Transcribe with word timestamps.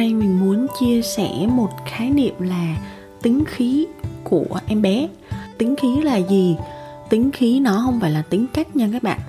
Nay 0.00 0.14
mình 0.14 0.40
muốn 0.40 0.66
chia 0.80 1.02
sẻ 1.02 1.30
một 1.48 1.70
khái 1.86 2.10
niệm 2.10 2.34
là 2.38 2.76
tính 3.22 3.44
khí 3.46 3.86
của 4.24 4.46
em 4.66 4.82
bé. 4.82 5.08
Tính 5.58 5.76
khí 5.76 6.02
là 6.02 6.16
gì? 6.16 6.56
tính 7.10 7.30
khí 7.30 7.60
nó 7.60 7.82
không 7.84 8.00
phải 8.00 8.10
là 8.10 8.22
tính 8.22 8.46
cách 8.54 8.76
nha 8.76 8.88
các 8.92 9.02
bạn 9.02 9.20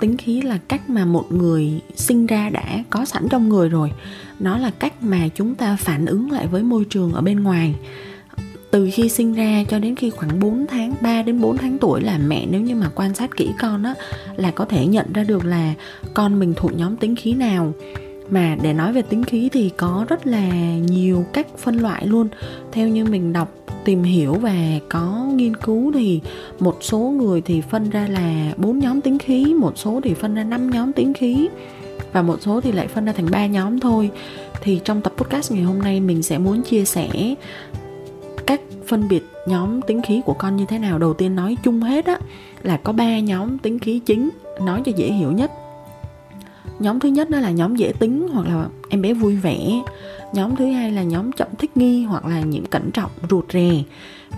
tính 0.00 0.16
khí 0.16 0.42
là 0.42 0.58
cách 0.68 0.90
mà 0.90 1.04
một 1.04 1.32
người 1.32 1.80
sinh 1.96 2.26
ra 2.26 2.50
đã 2.50 2.84
có 2.90 3.04
sẵn 3.04 3.28
trong 3.30 3.48
người 3.48 3.68
rồi 3.68 3.92
nó 4.40 4.58
là 4.58 4.70
cách 4.78 5.02
mà 5.02 5.28
chúng 5.34 5.54
ta 5.54 5.76
phản 5.80 6.06
ứng 6.06 6.30
lại 6.30 6.46
với 6.46 6.62
môi 6.62 6.84
trường 6.84 7.12
ở 7.12 7.20
bên 7.20 7.42
ngoài 7.42 7.74
từ 8.70 8.90
khi 8.92 9.08
sinh 9.08 9.34
ra 9.34 9.64
cho 9.68 9.78
đến 9.78 9.96
khi 9.96 10.10
khoảng 10.10 10.40
4 10.40 10.66
tháng 10.66 10.94
3 11.00 11.22
đến 11.22 11.40
4 11.40 11.58
tháng 11.58 11.78
tuổi 11.78 12.00
là 12.00 12.18
mẹ 12.18 12.46
nếu 12.50 12.60
như 12.60 12.74
mà 12.74 12.90
quan 12.94 13.14
sát 13.14 13.36
kỹ 13.36 13.50
con 13.60 13.82
á, 13.82 13.94
là 14.36 14.50
có 14.50 14.64
thể 14.64 14.86
nhận 14.86 15.12
ra 15.12 15.22
được 15.22 15.44
là 15.44 15.74
con 16.14 16.38
mình 16.38 16.54
thuộc 16.56 16.72
nhóm 16.76 16.96
tính 16.96 17.16
khí 17.16 17.32
nào 17.32 17.72
mà 18.30 18.56
để 18.62 18.72
nói 18.72 18.92
về 18.92 19.02
tính 19.02 19.24
khí 19.24 19.48
thì 19.52 19.70
có 19.76 20.06
rất 20.08 20.26
là 20.26 20.50
nhiều 20.76 21.24
cách 21.32 21.46
phân 21.58 21.76
loại 21.76 22.06
luôn. 22.06 22.28
Theo 22.72 22.88
như 22.88 23.04
mình 23.04 23.32
đọc, 23.32 23.48
tìm 23.84 24.02
hiểu 24.02 24.34
và 24.34 24.54
có 24.88 25.26
nghiên 25.34 25.56
cứu 25.56 25.92
thì 25.92 26.20
một 26.60 26.78
số 26.80 26.98
người 26.98 27.40
thì 27.40 27.60
phân 27.60 27.90
ra 27.90 28.06
là 28.10 28.52
bốn 28.56 28.78
nhóm 28.78 29.00
tính 29.00 29.18
khí, 29.18 29.54
một 29.54 29.78
số 29.78 30.00
thì 30.04 30.14
phân 30.14 30.34
ra 30.34 30.44
năm 30.44 30.70
nhóm 30.70 30.92
tính 30.92 31.14
khí 31.14 31.48
và 32.12 32.22
một 32.22 32.36
số 32.40 32.60
thì 32.60 32.72
lại 32.72 32.88
phân 32.88 33.04
ra 33.04 33.12
thành 33.12 33.30
ba 33.30 33.46
nhóm 33.46 33.80
thôi. 33.80 34.10
Thì 34.62 34.80
trong 34.84 35.00
tập 35.00 35.12
podcast 35.16 35.52
ngày 35.52 35.62
hôm 35.62 35.78
nay 35.78 36.00
mình 36.00 36.22
sẽ 36.22 36.38
muốn 36.38 36.62
chia 36.62 36.84
sẻ 36.84 37.34
cách 38.46 38.60
phân 38.86 39.08
biệt 39.08 39.22
nhóm 39.46 39.82
tính 39.82 40.02
khí 40.02 40.20
của 40.24 40.34
con 40.34 40.56
như 40.56 40.64
thế 40.68 40.78
nào. 40.78 40.98
Đầu 40.98 41.14
tiên 41.14 41.34
nói 41.34 41.56
chung 41.62 41.80
hết 41.80 42.06
á, 42.06 42.18
là 42.62 42.76
có 42.76 42.92
ba 42.92 43.18
nhóm 43.18 43.58
tính 43.58 43.78
khí 43.78 43.98
chính, 43.98 44.30
nói 44.60 44.82
cho 44.84 44.92
dễ 44.96 45.12
hiểu 45.12 45.32
nhất 45.32 45.50
nhóm 46.78 47.00
thứ 47.00 47.08
nhất 47.08 47.30
đó 47.30 47.38
là 47.38 47.50
nhóm 47.50 47.76
dễ 47.76 47.92
tính 47.98 48.28
hoặc 48.32 48.46
là 48.48 48.68
em 48.88 49.02
bé 49.02 49.14
vui 49.14 49.36
vẻ. 49.36 49.58
Nhóm 50.32 50.56
thứ 50.56 50.66
hai 50.66 50.92
là 50.92 51.02
nhóm 51.02 51.32
chậm 51.32 51.48
thích 51.58 51.76
nghi 51.76 52.04
hoặc 52.04 52.26
là 52.26 52.40
những 52.40 52.66
cẩn 52.66 52.90
trọng 52.90 53.10
ruột 53.30 53.52
rè. 53.52 53.70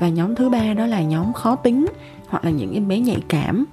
Và 0.00 0.08
nhóm 0.08 0.34
thứ 0.34 0.48
ba 0.48 0.74
đó 0.74 0.86
là 0.86 1.02
nhóm 1.02 1.32
khó 1.32 1.56
tính 1.56 1.86
hoặc 2.26 2.44
là 2.44 2.50
những 2.50 2.74
em 2.74 2.88
bé 2.88 2.98
nhạy 2.98 3.18
cảm. 3.28 3.64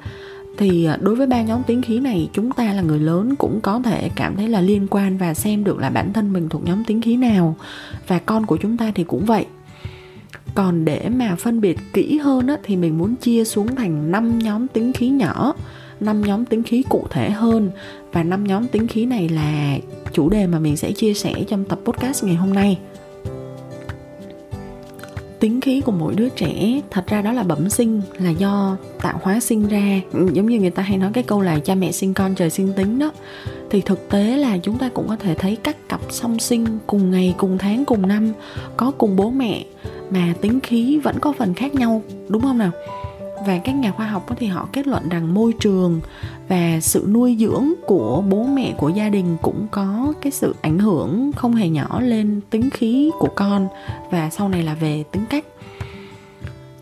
Thì 0.57 0.85
à, 0.85 0.97
đối 1.01 1.15
với 1.15 1.27
ba 1.27 1.41
nhóm 1.41 1.63
tính 1.63 1.81
khí 1.81 1.99
này 1.99 2.29
chúng 2.33 2.51
ta 2.51 2.73
là 2.73 2.81
người 2.81 2.99
lớn 2.99 3.35
cũng 3.35 3.59
có 3.61 3.81
thể 3.83 4.09
cảm 4.15 4.35
thấy 4.35 4.47
là 4.47 4.61
liên 4.61 4.87
quan 4.89 5.17
và 5.17 5.33
xem 5.33 5.63
được 5.63 5.79
là 5.79 5.89
bản 5.89 6.13
thân 6.13 6.33
mình 6.33 6.49
thuộc 6.49 6.63
nhóm 6.65 6.83
tính 6.83 7.01
khí 7.01 7.17
nào. 7.17 7.55
Và 8.07 8.19
con 8.19 8.45
của 8.45 8.57
chúng 8.57 8.77
ta 8.77 8.91
thì 8.95 9.03
cũng 9.03 9.25
vậy. 9.25 9.45
Còn 10.55 10.85
để 10.85 11.09
mà 11.09 11.35
phân 11.35 11.61
biệt 11.61 11.77
kỹ 11.93 12.17
hơn 12.17 12.47
á, 12.47 12.55
thì 12.63 12.75
mình 12.75 12.97
muốn 12.97 13.15
chia 13.15 13.43
xuống 13.43 13.75
thành 13.75 14.11
5 14.11 14.39
nhóm 14.39 14.67
tính 14.67 14.93
khí 14.93 15.09
nhỏ 15.09 15.53
năm 15.99 16.21
nhóm 16.21 16.45
tính 16.45 16.63
khí 16.63 16.83
cụ 16.89 17.07
thể 17.09 17.29
hơn. 17.29 17.71
Và 18.11 18.23
năm 18.23 18.43
nhóm 18.43 18.67
tính 18.67 18.87
khí 18.87 19.05
này 19.05 19.29
là 19.29 19.77
chủ 20.13 20.29
đề 20.29 20.47
mà 20.47 20.59
mình 20.59 20.77
sẽ 20.77 20.91
chia 20.91 21.13
sẻ 21.13 21.33
trong 21.47 21.65
tập 21.65 21.79
podcast 21.85 22.23
ngày 22.23 22.35
hôm 22.35 22.53
nay. 22.53 22.79
Tính 25.39 25.61
khí 25.61 25.81
của 25.81 25.91
mỗi 25.91 26.15
đứa 26.15 26.29
trẻ 26.29 26.81
thật 26.91 27.07
ra 27.07 27.21
đó 27.21 27.31
là 27.31 27.43
bẩm 27.43 27.69
sinh, 27.69 28.01
là 28.19 28.29
do 28.29 28.77
tạo 29.01 29.19
hóa 29.23 29.39
sinh 29.39 29.67
ra. 29.67 30.01
Ừ, 30.11 30.29
giống 30.33 30.45
như 30.45 30.59
người 30.59 30.69
ta 30.69 30.83
hay 30.83 30.97
nói 30.97 31.11
cái 31.13 31.23
câu 31.23 31.41
là 31.41 31.59
cha 31.59 31.75
mẹ 31.75 31.91
sinh 31.91 32.13
con, 32.13 32.35
trời 32.35 32.49
sinh 32.49 32.73
tính 32.73 32.99
đó. 32.99 33.11
Thì 33.69 33.81
thực 33.81 34.09
tế 34.09 34.37
là 34.37 34.57
chúng 34.57 34.77
ta 34.77 34.89
cũng 34.89 35.07
có 35.07 35.15
thể 35.15 35.35
thấy 35.35 35.57
các 35.63 35.89
cặp 35.89 36.01
song 36.09 36.39
sinh 36.39 36.65
cùng 36.87 37.11
ngày, 37.11 37.35
cùng 37.37 37.57
tháng, 37.57 37.85
cùng 37.85 38.07
năm 38.07 38.33
có 38.77 38.91
cùng 38.97 39.15
bố 39.15 39.31
mẹ, 39.31 39.65
mà 40.09 40.33
tính 40.41 40.59
khí 40.59 40.99
vẫn 41.03 41.19
có 41.19 41.33
phần 41.37 41.53
khác 41.53 41.75
nhau, 41.75 42.01
đúng 42.27 42.41
không 42.41 42.57
nào? 42.57 42.71
Và 43.45 43.57
các 43.57 43.75
nhà 43.75 43.91
khoa 43.91 44.05
học 44.07 44.25
thì 44.37 44.47
họ 44.47 44.67
kết 44.73 44.87
luận 44.87 45.09
rằng 45.09 45.33
môi 45.33 45.53
trường 45.59 46.01
và 46.47 46.79
sự 46.81 47.07
nuôi 47.11 47.37
dưỡng 47.39 47.73
của 47.87 48.23
bố 48.29 48.43
mẹ, 48.43 48.73
của 48.77 48.89
gia 48.89 49.09
đình 49.09 49.37
cũng 49.41 49.67
có 49.71 50.13
cái 50.21 50.31
sự 50.31 50.55
ảnh 50.61 50.79
hưởng 50.79 51.31
không 51.35 51.55
hề 51.55 51.69
nhỏ 51.69 52.01
lên 52.01 52.41
tính 52.49 52.69
khí 52.69 53.11
của 53.19 53.29
con. 53.35 53.67
Và 54.11 54.29
sau 54.29 54.49
này 54.49 54.63
là 54.63 54.73
về 54.73 55.03
tính 55.11 55.25
cách. 55.29 55.45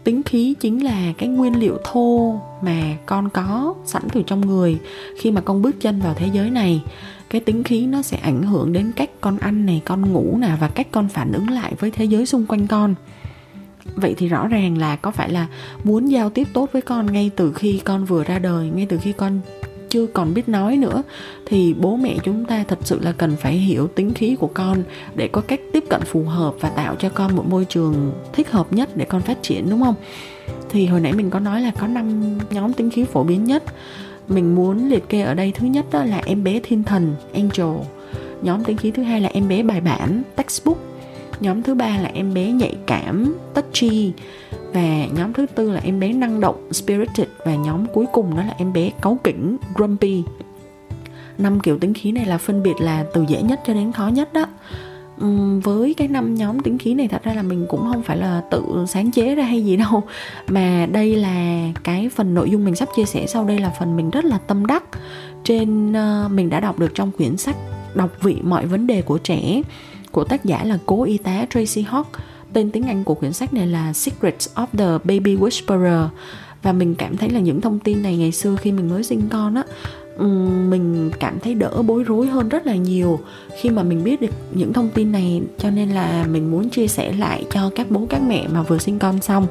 Tính 0.04 0.24
khí 0.24 0.56
chính 0.60 0.84
là 0.84 1.14
cái 1.18 1.30
nguyên 1.30 1.60
liệu 1.60 1.78
thô 1.84 2.40
mà 2.62 2.82
con 3.06 3.30
có 3.30 3.76
sẵn 3.86 4.04
từ 4.14 4.24
trong 4.28 4.42
người. 4.42 4.78
Khi 5.20 5.32
mà 5.32 5.42
con 5.42 5.62
bước 5.62 5.82
chân 5.82 6.02
vào 6.02 6.14
thế 6.14 6.30
giới 6.34 6.50
này, 6.50 6.84
cái 7.30 7.42
tính 7.42 7.64
khí 7.64 7.86
nó 7.86 8.02
sẽ 8.02 8.18
ảnh 8.18 8.44
hưởng 8.44 8.74
đến 8.74 8.92
cách 8.96 9.10
con 9.22 9.38
ăn 9.38 9.66
này, 9.66 9.82
con 9.86 10.14
ngủ 10.14 10.38
nè, 10.38 10.50
và 10.60 10.68
cách 10.68 10.88
con 10.92 11.10
phản 11.10 11.32
ứng 11.32 11.50
lại 11.50 11.74
với 11.80 11.92
thế 11.92 12.06
giới 12.06 12.26
xung 12.26 12.46
quanh 12.46 12.68
con 12.68 12.96
vậy 13.96 14.14
thì 14.18 14.28
rõ 14.28 14.48
ràng 14.48 14.78
là 14.78 14.96
có 14.96 15.12
phải 15.12 15.30
là 15.30 15.48
muốn 15.84 16.12
giao 16.12 16.30
tiếp 16.30 16.48
tốt 16.54 16.70
với 16.72 16.82
con 16.82 17.14
ngay 17.14 17.32
từ 17.36 17.54
khi 17.54 17.82
con 17.86 18.06
vừa 18.06 18.24
ra 18.24 18.40
đời, 18.40 18.70
ngay 18.76 18.86
từ 18.90 18.98
khi 18.98 19.14
con 19.14 19.40
chưa 19.90 20.06
còn 20.06 20.34
biết 20.34 20.50
nói 20.50 20.78
nữa? 20.78 21.04
Thì 21.46 21.74
bố 21.74 21.96
mẹ 21.96 22.16
chúng 22.24 22.46
ta 22.46 22.64
thật 22.68 22.80
sự 22.82 23.00
là 23.02 23.12
cần 23.12 23.36
phải 23.36 23.54
hiểu 23.54 23.88
tính 23.88 24.14
khí 24.14 24.36
của 24.40 24.50
con 24.54 24.84
để 25.16 25.28
có 25.28 25.42
cách 25.42 25.60
tiếp 25.74 25.84
cận 25.90 26.02
phù 26.02 26.24
hợp 26.24 26.54
và 26.60 26.70
tạo 26.70 26.96
cho 26.96 27.10
con 27.10 27.36
một 27.36 27.50
môi 27.50 27.66
trường 27.66 28.14
thích 28.34 28.52
hợp 28.52 28.74
nhất 28.74 28.98
để 28.98 29.06
con 29.06 29.22
phát 29.22 29.38
triển, 29.44 29.70
đúng 29.70 29.84
không? 29.84 29.96
Thì 30.70 30.86
hồi 30.86 31.00
nãy 31.00 31.14
mình 31.14 31.30
có 31.30 31.40
nói 31.40 31.62
là 31.62 31.72
có 31.80 31.88
năm 31.88 32.38
nhóm 32.50 32.74
tính 32.74 32.90
khí 32.90 33.04
phổ 33.04 33.24
biến 33.24 33.44
nhất. 33.44 33.64
Mình 34.28 34.56
muốn 34.56 34.90
liệt 34.90 35.10
kê 35.10 35.22
ở 35.22 35.34
đây 35.34 35.52
thứ 35.56 35.68
nhất 35.68 35.86
đó 35.92 36.04
là 36.04 36.22
em 36.26 36.44
bé 36.44 36.60
thiên 36.64 36.84
thần, 36.84 37.16
angel. 37.34 37.78
Nhóm 38.42 38.64
tính 38.64 38.78
khí 38.78 38.92
thứ 38.92 39.04
hai 39.04 39.22
là 39.22 39.30
em 39.34 39.48
bé 39.48 39.64
bài 39.64 39.82
bản, 39.82 40.22
textbook 40.36 40.93
nhóm 41.44 41.64
thứ 41.64 41.74
ba 41.74 41.98
là 41.98 42.10
em 42.14 42.34
bé 42.34 42.52
nhạy 42.52 42.76
cảm 42.88 43.36
touchy. 43.54 44.12
Và 44.74 45.06
nhóm 45.16 45.34
thứ 45.34 45.46
tư 45.46 45.72
là 45.72 45.82
em 45.84 46.00
bé 46.00 46.14
năng 46.14 46.42
động 46.42 46.70
spirited. 46.72 47.28
Và 47.46 47.56
nhóm 47.56 47.86
cuối 47.94 48.06
cùng 48.14 48.36
đó 48.38 48.44
là 48.44 48.54
em 48.58 48.74
bé 48.74 48.92
cáu 49.02 49.18
kỉnh 49.24 49.58
grumpy. 49.76 50.24
Năm 51.38 51.60
kiểu 51.60 51.80
tính 51.80 51.94
khí 51.94 52.12
này 52.12 52.26
là 52.26 52.38
phân 52.38 52.64
biệt 52.64 52.74
là 52.80 53.06
từ 53.14 53.26
dễ 53.28 53.42
nhất 53.42 53.62
cho 53.68 53.74
đến 53.74 53.92
khó 53.92 54.08
nhất 54.08 54.34
đó. 54.34 54.46
Uhm, 55.26 55.60
với 55.60 55.94
cái 55.94 56.08
năm 56.08 56.36
nhóm 56.36 56.60
tính 56.60 56.78
khí 56.78 56.94
này 56.94 57.08
thật 57.08 57.24
ra 57.24 57.34
là 57.34 57.42
mình 57.42 57.66
cũng 57.70 57.80
không 57.80 58.04
phải 58.04 58.18
là 58.18 58.42
tự 58.52 58.86
sáng 58.88 59.12
chế 59.12 59.36
ra 59.36 59.44
hay 59.44 59.66
gì 59.66 59.78
đâu. 59.78 60.04
Mà 60.48 60.88
đây 60.92 61.16
là 61.16 61.68
cái 61.84 62.10
phần 62.10 62.34
nội 62.34 62.50
dung 62.50 62.66
mình 62.66 62.76
sắp 62.76 62.90
chia 62.96 63.06
sẻ 63.06 63.28
sau 63.28 63.46
đây 63.46 63.60
là 63.60 63.70
phần 63.80 63.96
mình 63.96 64.10
rất 64.10 64.26
là 64.26 64.38
tâm 64.38 64.66
đắc. 64.66 64.84
Trên 65.44 65.92
uh, 65.92 66.32
mình 66.32 66.50
đã 66.50 66.60
đọc 66.60 66.80
được 66.80 66.92
trong 66.96 67.12
quyển 67.12 67.38
sách 67.38 67.56
đọc 67.96 68.10
vị 68.22 68.36
mọi 68.44 68.66
vấn 68.66 68.88
đề 68.88 69.02
của 69.02 69.18
trẻ 69.18 69.62
của 70.14 70.24
tác 70.24 70.46
giả 70.46 70.64
là 70.64 70.78
cố 70.86 71.04
y 71.04 71.18
tá 71.18 71.46
Tracy 71.50 71.86
Hawk 71.92 72.04
tên 72.54 72.72
tiếng 72.72 72.84
Anh 72.84 73.04
của 73.04 73.14
quyển 73.14 73.34
sách 73.34 73.54
này 73.54 73.68
là 73.68 73.94
Secrets 73.94 74.50
of 74.56 74.68
the 74.78 74.98
Baby 75.04 75.36
Whisperer. 75.36 76.08
Và 76.64 76.72
mình 76.72 76.96
cảm 76.96 77.18
thấy 77.18 77.30
là 77.30 77.40
những 77.40 77.62
thông 77.62 77.80
tin 77.80 78.02
này 78.02 78.18
ngày 78.18 78.32
xưa 78.32 78.56
khi 78.56 78.72
mình 78.72 78.90
mới 78.90 79.04
sinh 79.04 79.22
con 79.30 79.56
á 79.56 79.64
mình 80.70 81.12
cảm 81.20 81.40
thấy 81.40 81.54
đỡ 81.54 81.82
bối 81.82 82.04
rối 82.04 82.28
hơn 82.28 82.50
rất 82.50 82.68
là 82.68 82.76
nhiều. 82.76 83.20
Khi 83.62 83.70
mà 83.70 83.84
mình 83.84 84.04
biết 84.04 84.22
được 84.22 84.32
những 84.52 84.74
thông 84.74 84.90
tin 84.90 85.12
này, 85.12 85.42
cho 85.58 85.70
nên 85.70 85.90
là 85.90 86.26
mình 86.32 86.52
muốn 86.52 86.70
chia 86.70 86.88
sẻ 86.88 87.14
lại 87.14 87.46
cho 87.52 87.70
các 87.76 87.92
bố, 87.92 88.06
các 88.10 88.22
mẹ 88.22 88.48
mà 88.48 88.62
vừa 88.62 88.78
sinh 88.78 89.00
con 89.00 89.22
xong. 89.22 89.48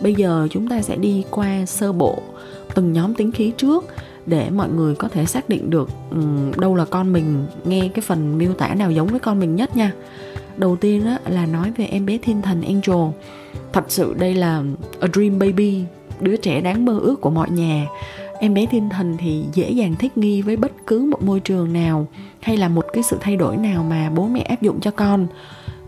Bây 0.00 0.14
giờ 0.14 0.48
chúng 0.50 0.68
ta 0.68 0.82
sẽ 0.82 0.96
đi 0.96 1.24
qua 1.30 1.66
sơ 1.66 1.92
bộ 1.92 2.22
từng 2.74 2.92
nhóm 2.92 3.14
tính 3.14 3.32
khí 3.32 3.52
trước 3.56 3.84
để 4.26 4.50
mọi 4.50 4.68
người 4.68 4.94
có 4.94 5.08
thể 5.08 5.26
xác 5.26 5.48
định 5.48 5.70
được 5.70 5.90
um, 6.10 6.52
đâu 6.56 6.74
là 6.74 6.84
con 6.84 7.12
mình 7.12 7.46
nghe 7.64 7.88
cái 7.94 8.02
phần 8.02 8.38
miêu 8.38 8.52
tả 8.52 8.74
nào 8.74 8.90
giống 8.90 9.06
với 9.06 9.20
con 9.20 9.40
mình 9.40 9.56
nhất 9.56 9.76
nha. 9.76 9.92
Đầu 10.56 10.76
tiên 10.76 11.06
á, 11.06 11.18
là 11.28 11.46
nói 11.46 11.72
về 11.76 11.84
em 11.84 12.06
bé 12.06 12.18
thiên 12.18 12.42
thần 12.42 12.62
angel. 12.62 13.12
Thật 13.72 13.84
sự 13.88 14.14
đây 14.18 14.34
là 14.34 14.62
a 15.00 15.08
dream 15.12 15.38
baby 15.38 15.84
đứa 16.20 16.36
trẻ 16.36 16.60
đáng 16.60 16.84
mơ 16.84 16.98
ước 16.98 17.20
của 17.20 17.30
mọi 17.30 17.50
nhà. 17.50 17.86
Em 18.38 18.54
bé 18.54 18.66
thiên 18.66 18.88
thần 18.88 19.16
thì 19.18 19.44
dễ 19.52 19.70
dàng 19.70 19.94
thích 19.98 20.18
nghi 20.18 20.42
với 20.42 20.56
bất 20.56 20.72
cứ 20.86 21.00
một 21.04 21.22
môi 21.22 21.40
trường 21.40 21.72
nào 21.72 22.06
hay 22.40 22.56
là 22.56 22.68
một 22.68 22.84
cái 22.92 23.02
sự 23.02 23.16
thay 23.20 23.36
đổi 23.36 23.56
nào 23.56 23.84
mà 23.90 24.10
bố 24.14 24.26
mẹ 24.26 24.40
áp 24.40 24.62
dụng 24.62 24.80
cho 24.80 24.90
con. 24.90 25.26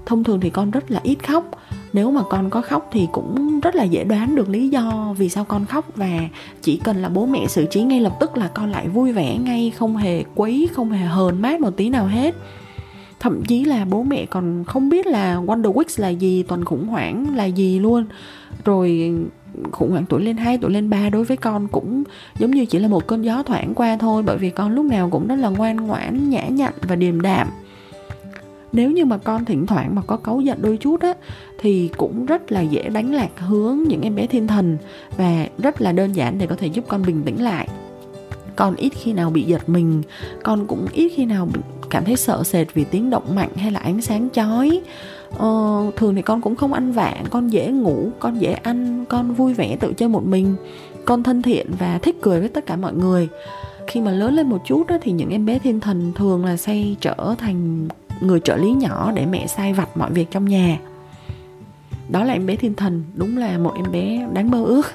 Thông 0.07 0.25
thường 0.25 0.41
thì 0.41 0.51
con 0.51 0.71
rất 0.71 0.91
là 0.91 1.01
ít 1.03 1.27
khóc 1.29 1.51
nếu 1.97 2.11
mà 2.11 2.23
con 2.31 2.51
có 2.51 2.61
khóc 2.61 2.89
thì 2.93 3.09
cũng 3.13 3.61
rất 3.61 3.75
là 3.75 3.85
dễ 3.85 4.05
đoán 4.05 4.35
được 4.35 4.49
lý 4.49 4.69
do 4.69 5.15
vì 5.19 5.29
sao 5.29 5.45
con 5.45 5.65
khóc 5.65 5.85
và 5.95 6.21
chỉ 6.63 6.81
cần 6.85 6.97
là 6.97 7.09
bố 7.09 7.27
mẹ 7.27 7.47
xử 7.47 7.67
trí 7.71 7.83
ngay 7.83 8.01
lập 8.01 8.13
tức 8.21 8.37
là 8.37 8.49
con 8.49 8.71
lại 8.71 8.89
vui 8.89 9.13
vẻ 9.13 9.37
ngay 9.39 9.73
không 9.77 9.97
hề 9.97 10.25
quấy 10.35 10.69
không 10.73 10.91
hề 10.91 11.07
hờn 11.07 11.43
mát 11.43 11.61
một 11.61 11.71
tí 11.77 11.89
nào 11.89 12.07
hết 12.07 12.35
thậm 13.21 13.45
chí 13.45 13.65
là 13.65 13.85
bố 13.85 14.03
mẹ 14.03 14.27
còn 14.27 14.65
không 14.65 14.89
biết 14.89 15.07
là 15.07 15.37
Wonder 15.37 15.73
Weeks 15.73 16.03
là 16.03 16.09
gì 16.09 16.43
tuần 16.43 16.65
khủng 16.65 16.87
hoảng 16.87 17.37
là 17.37 17.45
gì 17.45 17.79
luôn 17.79 18.05
rồi 18.65 19.15
khủng 19.73 19.91
hoảng 19.91 20.05
tuổi 20.09 20.23
lên 20.23 20.37
2, 20.37 20.59
tuổi 20.59 20.71
lên 20.71 20.91
3 20.91 21.11
đối 21.11 21.25
với 21.25 21.37
con 21.37 21.69
cũng 21.69 22.05
giống 22.39 22.51
như 22.51 22.67
chỉ 22.67 22.79
là 22.79 22.89
một 22.89 23.07
cơn 23.07 23.23
gió 23.23 23.43
thoảng 23.43 23.75
qua 23.75 23.97
thôi 24.01 24.23
bởi 24.23 24.39
vì 24.39 24.51
con 24.51 24.75
lúc 24.75 24.85
nào 24.85 25.11
cũng 25.11 25.27
rất 25.27 25.37
là 25.37 25.49
ngoan 25.49 25.77
ngoãn, 25.77 26.31
nhã 26.31 26.49
nhặn 26.49 26.73
và 26.83 26.97
điềm 26.97 27.21
đạm. 27.21 27.49
Nếu 28.73 28.91
như 28.91 29.05
mà 29.05 29.19
con 29.19 29.45
thỉnh 29.45 29.67
thoảng 29.67 29.95
mà 29.95 30.03
có 30.03 30.17
cấu 30.17 30.41
giận 30.41 30.63
đôi 30.63 30.77
chút 30.77 31.01
á 31.01 31.13
thì 31.59 31.91
cũng 31.97 32.27
rất 32.27 32.53
là 32.53 32.61
dễ 32.61 32.89
đánh 32.89 33.15
lạc 33.15 33.31
hướng 33.37 33.79
những 33.89 34.03
em 34.03 34.15
bé 34.15 34.27
thiên 34.27 34.47
thần 34.47 34.79
và 35.17 35.47
rất 35.59 35.81
là 35.81 35.93
đơn 35.93 36.13
giản 36.13 36.39
để 36.39 36.47
có 36.47 36.57
thể 36.57 36.67
giúp 36.67 36.85
con 36.89 37.03
bình 37.07 37.23
tĩnh 37.25 37.45
lại. 37.45 37.69
Con 38.57 38.77
ít 38.77 38.93
khi 38.95 39.13
nào 39.13 39.31
bị 39.31 39.43
giật 39.43 39.69
mình 39.69 40.03
con 40.43 40.67
cũng 40.67 40.87
ít 40.93 41.13
khi 41.17 41.25
nào 41.25 41.49
cảm 41.91 42.05
thấy 42.05 42.17
sợ 42.17 42.43
sệt 42.45 42.75
vì 42.75 42.85
tiếng 42.85 43.11
động 43.11 43.35
mạnh 43.35 43.51
hay 43.57 43.71
là 43.71 43.81
ánh 43.81 44.01
sáng 44.01 44.29
chói. 44.33 44.81
Ờ, 45.39 45.91
thường 45.97 46.15
thì 46.15 46.23
con 46.23 46.41
cũng 46.41 46.57
không 46.57 46.73
ăn 46.73 46.93
vạ 46.93 47.15
con 47.31 47.49
dễ 47.49 47.69
ngủ 47.69 48.11
con 48.19 48.39
dễ 48.41 48.53
ăn 48.53 49.05
con 49.09 49.35
vui 49.35 49.55
vẻ 49.55 49.77
tự 49.81 49.93
chơi 49.93 50.09
một 50.09 50.27
mình 50.27 50.55
con 51.05 51.23
thân 51.23 51.43
thiện 51.43 51.67
và 51.79 51.99
thích 51.99 52.17
cười 52.23 52.41
với 52.41 52.49
tất 52.49 52.67
cả 52.67 52.77
mọi 52.77 52.95
người. 52.95 53.29
Khi 53.87 54.01
mà 54.01 54.11
lớn 54.11 54.35
lên 54.35 54.49
một 54.49 54.63
chút 54.67 54.87
đó, 54.87 54.99
thì 55.03 55.13
những 55.13 55.31
em 55.31 55.47
bé 55.47 55.59
thiên 55.59 55.81
thần 55.81 56.13
thường 56.15 56.45
là 56.45 56.57
say 56.57 56.97
trở 57.01 57.35
thành 57.39 57.89
người 58.21 58.41
trợ 58.41 58.57
lý 58.57 58.73
nhỏ 58.73 59.13
để 59.15 59.27
mẹ 59.27 59.47
sai 59.47 59.73
vặt 59.73 59.97
mọi 59.97 60.11
việc 60.11 60.31
trong 60.31 60.45
nhà. 60.45 60.79
Đó 62.09 62.25
là 62.25 62.33
em 62.33 62.47
bé 62.47 62.57
thiên 62.57 62.75
thần, 62.75 63.05
đúng 63.15 63.37
là 63.37 63.59
một 63.59 63.73
em 63.77 63.93
bé 63.93 64.27
đáng 64.33 64.51
mơ 64.51 64.65
ước. 64.65 64.87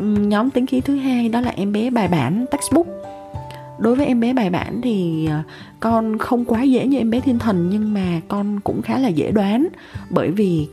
Nhóm 0.00 0.50
tính 0.50 0.66
khí 0.66 0.80
thứ 0.80 0.96
hai 0.96 1.28
đó 1.28 1.40
là 1.40 1.52
em 1.56 1.72
bé 1.72 1.90
bài 1.90 2.08
bản, 2.08 2.46
textbook. 2.50 2.86
Đối 3.78 3.94
với 3.94 4.06
em 4.06 4.20
bé 4.20 4.32
bài 4.32 4.50
bản 4.50 4.80
thì 4.82 5.26
à, 5.26 5.42
con 5.80 6.18
không 6.18 6.44
quá 6.44 6.62
dễ 6.62 6.86
như 6.86 6.98
em 6.98 7.10
bé 7.10 7.20
thiên 7.20 7.38
thần, 7.38 7.70
nhưng 7.70 7.94
mà 7.94 8.20
con 8.28 8.60
cũng 8.60 8.82
khá 8.82 8.98
là 8.98 9.08
dễ 9.08 9.30
đoán. 9.30 9.68
Bởi 10.10 10.30
vì 10.30 10.68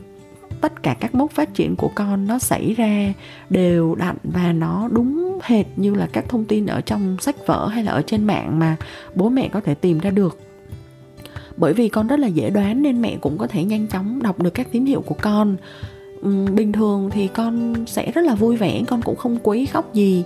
tất 0.60 0.82
cả 0.82 0.96
các 1.00 1.14
mốc 1.14 1.30
phát 1.30 1.54
triển 1.54 1.76
của 1.76 1.90
con 1.94 2.26
nó 2.26 2.38
xảy 2.38 2.74
ra 2.74 3.12
đều 3.50 3.94
đặn 3.94 4.16
và 4.22 4.52
nó 4.52 4.88
đúng 4.92 5.38
hệt 5.42 5.66
như 5.76 5.94
là 5.94 6.08
các 6.12 6.24
thông 6.28 6.44
tin 6.44 6.66
ở 6.66 6.80
trong 6.80 7.16
sách 7.20 7.36
vở 7.46 7.68
hay 7.68 7.84
là 7.84 7.92
ở 7.92 8.02
trên 8.06 8.24
mạng 8.24 8.58
mà 8.58 8.76
bố 9.14 9.28
mẹ 9.28 9.48
có 9.48 9.60
thể 9.60 9.74
tìm 9.74 9.98
ra 9.98 10.10
được 10.10 10.38
bởi 11.60 11.72
vì 11.72 11.88
con 11.88 12.06
rất 12.06 12.18
là 12.18 12.26
dễ 12.26 12.50
đoán 12.50 12.82
nên 12.82 13.02
mẹ 13.02 13.16
cũng 13.20 13.38
có 13.38 13.46
thể 13.46 13.64
nhanh 13.64 13.86
chóng 13.86 14.22
đọc 14.22 14.42
được 14.42 14.50
các 14.50 14.72
tín 14.72 14.86
hiệu 14.86 15.00
của 15.00 15.14
con. 15.22 15.56
Bình 16.54 16.72
thường 16.72 17.10
thì 17.10 17.28
con 17.28 17.74
sẽ 17.86 18.12
rất 18.12 18.24
là 18.24 18.34
vui 18.34 18.56
vẻ 18.56 18.82
con 18.86 19.02
cũng 19.02 19.16
không 19.16 19.38
quấy 19.42 19.66
khóc 19.66 19.94
gì. 19.94 20.24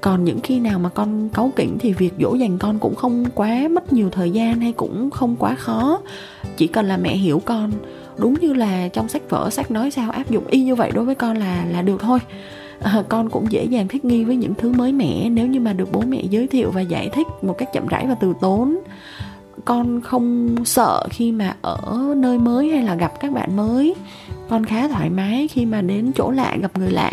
Còn 0.00 0.24
những 0.24 0.40
khi 0.40 0.60
nào 0.60 0.78
mà 0.78 0.88
con 0.88 1.28
cáu 1.28 1.52
kỉnh 1.56 1.76
thì 1.80 1.92
việc 1.92 2.14
dỗ 2.20 2.34
dành 2.34 2.58
con 2.58 2.78
cũng 2.78 2.94
không 2.94 3.24
quá 3.34 3.68
mất 3.70 3.92
nhiều 3.92 4.10
thời 4.10 4.30
gian 4.30 4.60
hay 4.60 4.72
cũng 4.72 5.10
không 5.10 5.36
quá 5.36 5.54
khó. 5.54 6.00
Chỉ 6.56 6.66
cần 6.66 6.86
là 6.86 6.96
mẹ 6.96 7.16
hiểu 7.16 7.42
con 7.44 7.70
đúng 8.18 8.34
như 8.40 8.52
là 8.52 8.88
trong 8.88 9.08
sách 9.08 9.30
vở 9.30 9.50
sách 9.50 9.70
nói 9.70 9.90
sao 9.90 10.10
áp 10.10 10.30
dụng 10.30 10.46
y 10.46 10.64
như 10.64 10.74
vậy 10.74 10.90
đối 10.94 11.04
với 11.04 11.14
con 11.14 11.36
là 11.36 11.64
là 11.72 11.82
được 11.82 12.00
thôi. 12.00 12.18
À, 12.80 13.02
con 13.08 13.30
cũng 13.30 13.52
dễ 13.52 13.64
dàng 13.64 13.88
thích 13.88 14.04
nghi 14.04 14.24
với 14.24 14.36
những 14.36 14.54
thứ 14.54 14.72
mới 14.72 14.92
mẻ 14.92 15.28
nếu 15.28 15.46
như 15.46 15.60
mà 15.60 15.72
được 15.72 15.92
bố 15.92 16.02
mẹ 16.08 16.22
giới 16.30 16.46
thiệu 16.46 16.70
và 16.70 16.80
giải 16.80 17.08
thích 17.08 17.26
một 17.42 17.58
cách 17.58 17.72
chậm 17.72 17.86
rãi 17.86 18.06
và 18.06 18.14
từ 18.14 18.32
tốn 18.40 18.78
con 19.64 20.00
không 20.00 20.56
sợ 20.64 21.06
khi 21.10 21.32
mà 21.32 21.56
ở 21.62 22.14
nơi 22.16 22.38
mới 22.38 22.68
hay 22.68 22.82
là 22.82 22.94
gặp 22.94 23.12
các 23.20 23.32
bạn 23.32 23.56
mới. 23.56 23.94
Con 24.48 24.64
khá 24.64 24.88
thoải 24.88 25.10
mái 25.10 25.48
khi 25.48 25.66
mà 25.66 25.82
đến 25.82 26.12
chỗ 26.14 26.30
lạ, 26.30 26.56
gặp 26.60 26.78
người 26.78 26.90
lạ. 26.90 27.12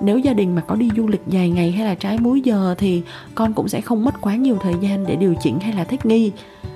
Nếu 0.00 0.18
gia 0.18 0.32
đình 0.32 0.54
mà 0.54 0.60
có 0.60 0.74
đi 0.74 0.88
du 0.96 1.08
lịch 1.08 1.22
dài 1.26 1.50
ngày 1.50 1.72
hay 1.72 1.86
là 1.86 1.94
trái 1.94 2.18
múi 2.18 2.40
giờ 2.40 2.74
thì 2.78 3.02
con 3.34 3.52
cũng 3.52 3.68
sẽ 3.68 3.80
không 3.80 4.04
mất 4.04 4.20
quá 4.20 4.36
nhiều 4.36 4.58
thời 4.62 4.74
gian 4.80 5.06
để 5.06 5.16
điều 5.16 5.34
chỉnh 5.42 5.60
hay 5.60 5.72
là 5.72 5.84
thích 5.84 6.06
nghi. 6.06 6.32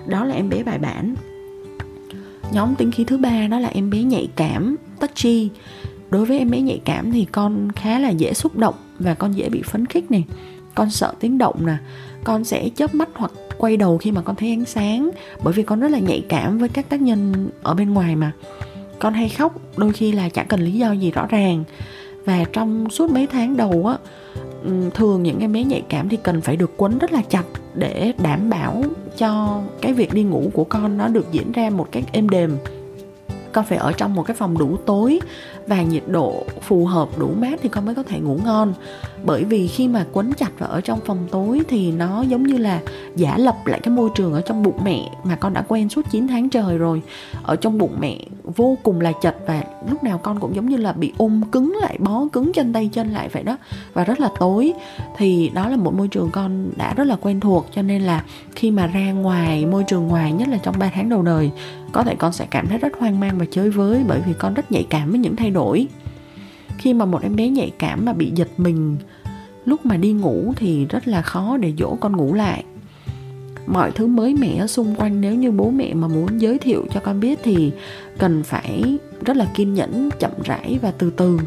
Đó 0.06 0.24
là 0.24 0.34
em 0.34 0.48
bé 0.48 0.62
bài 0.62 0.78
bản. 0.78 1.14
Nhóm 2.52 2.74
tính 2.74 2.92
khí 2.92 3.04
thứ 3.04 3.18
ba 3.18 3.46
đó 3.46 3.58
là 3.58 3.68
em 3.68 3.90
bé 3.90 4.02
nhạy 4.02 4.28
cảm 4.36 4.76
touchy 5.00 5.48
đối 6.10 6.24
với 6.24 6.38
em 6.38 6.50
bé 6.50 6.60
nhạy 6.60 6.80
cảm 6.84 7.12
thì 7.12 7.26
con 7.32 7.72
khá 7.72 7.98
là 7.98 8.08
dễ 8.08 8.34
xúc 8.34 8.56
động 8.56 8.74
và 8.98 9.14
con 9.14 9.32
dễ 9.32 9.48
bị 9.48 9.62
phấn 9.62 9.86
khích 9.86 10.10
này. 10.10 10.24
Con 10.74 10.90
sợ 10.90 11.14
tiếng 11.20 11.38
động 11.38 11.66
nè. 11.66 11.76
Con 12.24 12.44
sẽ 12.44 12.68
chớp 12.68 12.94
mắt 12.94 13.08
hoặc 13.14 13.32
quay 13.58 13.76
đầu 13.76 13.99
khi 13.99 14.12
mà 14.12 14.22
con 14.22 14.37
thấy 14.37 14.49
ánh 14.49 14.64
sáng. 14.64 15.10
Bởi 15.43 15.55
vì 15.55 15.62
con 15.62 15.81
rất 15.81 15.90
là 15.90 15.99
nhạy 15.99 16.25
cảm 16.28 16.58
với 16.58 16.69
các 16.69 16.88
tác 16.88 17.00
nhân 17.00 17.49
ở 17.62 17.75
bên 17.75 17.94
ngoài 17.94 18.16
mà. 18.16 18.32
Con 18.99 19.14
hay 19.14 19.28
khóc, 19.28 19.55
đôi 19.76 19.93
khi 19.93 20.12
là 20.12 20.28
chẳng 20.28 20.46
cần 20.49 20.60
lý 20.60 20.72
do 20.72 20.93
gì 20.93 21.10
rõ 21.10 21.26
ràng. 21.26 21.64
Và 22.25 22.44
trong 22.52 22.90
suốt 22.90 23.10
mấy 23.10 23.26
tháng 23.26 23.56
đầu 23.56 23.87
á 23.87 23.96
ừ, 24.64 24.90
thường 24.94 25.22
những 25.22 25.38
em 25.40 25.52
bé 25.52 25.64
nhạy 25.64 25.82
cảm 25.88 26.08
thì 26.08 26.16
cần 26.22 26.40
phải 26.40 26.56
được 26.56 26.70
quấn 26.76 26.99
rất 26.99 27.12
là 27.12 27.22
chặt 27.22 27.44
để 27.75 28.12
đảm 28.22 28.50
bảo 28.50 28.84
cho 29.16 29.62
cái 29.81 29.93
việc 29.93 30.14
đi 30.14 30.22
ngủ 30.22 30.50
của 30.55 30.64
con 30.64 30.99
nó 30.99 31.08
được 31.08 31.32
diễn 31.32 31.52
ra 31.52 31.70
một 31.70 31.88
cách 31.93 32.05
êm 32.12 32.28
đềm 32.28 32.56
con 33.52 33.64
phải 33.64 33.78
ở 33.78 33.92
trong 33.92 34.14
một 34.14 34.22
cái 34.22 34.36
phòng 34.36 34.58
đủ 34.58 34.76
tối 34.86 35.20
và 35.66 35.82
nhiệt 35.82 36.02
độ 36.06 36.44
phù 36.62 36.86
hợp 36.86 37.18
đủ 37.18 37.30
mát 37.38 37.60
thì 37.62 37.68
con 37.68 37.86
mới 37.86 37.94
có 37.94 38.02
thể 38.02 38.20
ngủ 38.20 38.40
ngon. 38.44 38.74
Bởi 39.24 39.44
vì 39.44 39.68
khi 39.68 39.88
mà 39.88 40.06
quấn 40.12 40.32
chặt 40.32 40.50
và 40.58 40.66
ở 40.66 40.80
trong 40.80 41.00
phòng 41.04 41.26
tối 41.30 41.60
thì 41.68 41.92
nó 41.92 42.22
giống 42.22 42.42
như 42.42 42.56
là 42.56 42.80
giả 43.16 43.38
lập 43.38 43.56
lại 43.64 43.80
cái 43.82 43.94
môi 43.94 44.10
trường 44.14 44.32
ở 44.32 44.40
trong 44.40 44.62
bụng 44.62 44.78
mẹ 44.84 45.10
mà 45.24 45.36
con 45.36 45.54
đã 45.54 45.64
quen 45.68 45.88
suốt 45.88 46.02
9 46.10 46.28
tháng 46.28 46.50
trời 46.50 46.78
rồi. 46.78 47.02
Ở 47.42 47.56
trong 47.56 47.78
bụng 47.78 47.96
mẹ 48.00 48.16
vô 48.56 48.78
cùng 48.82 49.00
là 49.00 49.12
chật 49.12 49.36
và 49.46 49.62
lúc 49.90 50.04
nào 50.04 50.18
con 50.18 50.40
cũng 50.40 50.54
giống 50.54 50.68
như 50.68 50.76
là 50.76 50.92
bị 50.92 51.12
ôm 51.16 51.42
cứng 51.52 51.76
lại, 51.80 51.96
bó 51.98 52.26
cứng 52.32 52.52
chân 52.52 52.72
tay 52.72 52.90
chân 52.92 53.10
lại 53.10 53.28
vậy 53.28 53.42
đó. 53.42 53.56
Và 53.92 54.04
rất 54.04 54.20
là 54.20 54.28
tối. 54.38 54.72
Thì 55.16 55.50
đó 55.54 55.68
là 55.68 55.76
một 55.76 55.94
môi 55.94 56.08
trường 56.08 56.30
con 56.30 56.70
đã 56.76 56.94
rất 56.94 57.04
là 57.04 57.16
quen 57.20 57.40
thuộc. 57.40 57.66
Cho 57.74 57.82
nên 57.82 58.02
là 58.02 58.24
khi 58.54 58.70
mà 58.70 58.86
ra 58.86 59.12
ngoài, 59.12 59.66
môi 59.66 59.84
trường 59.84 60.08
ngoài, 60.08 60.32
nhất 60.32 60.48
là 60.48 60.58
trong 60.62 60.78
3 60.78 60.90
tháng 60.94 61.08
đầu 61.08 61.22
đời, 61.22 61.50
có 61.92 62.04
thể 62.04 62.14
con 62.14 62.32
sẽ 62.32 62.46
cảm 62.50 62.66
thấy 62.66 62.78
rất 62.78 62.92
hoang 62.98 63.20
mang 63.20 63.38
và 63.38 63.44
chơi 63.50 63.70
với 63.70 64.04
bởi 64.08 64.20
vì 64.26 64.32
con 64.38 64.54
rất 64.54 64.72
nhạy 64.72 64.86
cảm 64.90 65.10
với 65.10 65.18
những 65.18 65.36
thay 65.36 65.50
đổi. 65.50 65.86
Khi 66.78 66.94
mà 66.94 67.04
một 67.04 67.22
em 67.22 67.36
bé 67.36 67.48
nhạy 67.48 67.70
cảm 67.78 68.04
mà 68.04 68.12
bị 68.12 68.32
giật 68.34 68.48
mình, 68.56 68.96
lúc 69.64 69.86
mà 69.86 69.96
đi 69.96 70.12
ngủ 70.12 70.52
thì 70.56 70.86
rất 70.86 71.08
là 71.08 71.22
khó 71.22 71.56
để 71.56 71.72
dỗ 71.78 71.96
con 72.00 72.16
ngủ 72.16 72.34
lại 72.34 72.64
mọi 73.73 73.91
thứ 73.91 74.06
mới 74.06 74.35
mẻ 74.35 74.67
xung 74.67 74.94
quanh. 74.94 75.20
Nếu 75.20 75.35
như 75.35 75.50
bố 75.50 75.70
mẹ 75.70 75.94
mà 75.94 76.09
muốn 76.09 76.41
giới 76.41 76.59
thiệu 76.59 76.87
cho 76.94 77.00
con 77.00 77.20
biết 77.20 77.38
thì 77.43 77.70
cần 78.19 78.43
phải 78.43 78.99
rất 79.25 79.37
là 79.37 79.47
kiên 79.55 79.75
nhẫn 79.75 80.11
chậm 80.19 80.31
rãi 80.44 80.79
và 80.82 80.91
từ 80.99 81.11
từ. 81.11 81.38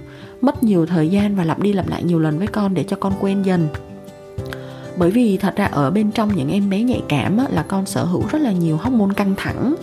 Mất 0.42 0.64
nhiều 0.64 0.86
thời 0.86 1.10
gian 1.10 1.36
và 1.36 1.44
lặp 1.44 1.60
đi 1.60 1.74
lặp 1.74 1.90
lại 1.90 2.04
nhiều 2.04 2.20
lần 2.20 2.38
với 2.38 2.48
con 2.48 2.74
để 2.74 2.84
cho 2.84 2.98
con 3.00 3.14
quen 3.22 3.46
dần. 3.46 3.68
Bởi 4.98 5.12
vì 5.12 5.38
thật 5.38 5.56
ra 5.56 5.66
ở 5.66 5.92
bên 5.92 6.12
trong 6.12 6.36
những 6.36 6.50
em 6.50 6.70
bé 6.70 6.84
nhạy 6.84 7.02
cảm 7.10 7.38
á, 7.38 7.46
là 7.50 7.64
con 7.64 7.86
sở 7.86 8.04
hữu 8.04 8.24
rất 8.32 8.42
là 8.42 8.52
nhiều 8.52 8.78
hormone 8.78 9.14
căng 9.16 9.34
thẳng. 9.38 9.76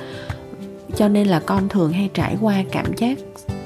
Cho 0.96 1.08
nên 1.08 1.26
là 1.26 1.40
con 1.40 1.68
thường 1.68 1.92
hay 1.92 2.10
trải 2.14 2.36
qua 2.40 2.64
cảm 2.72 2.86
giác 2.96 3.18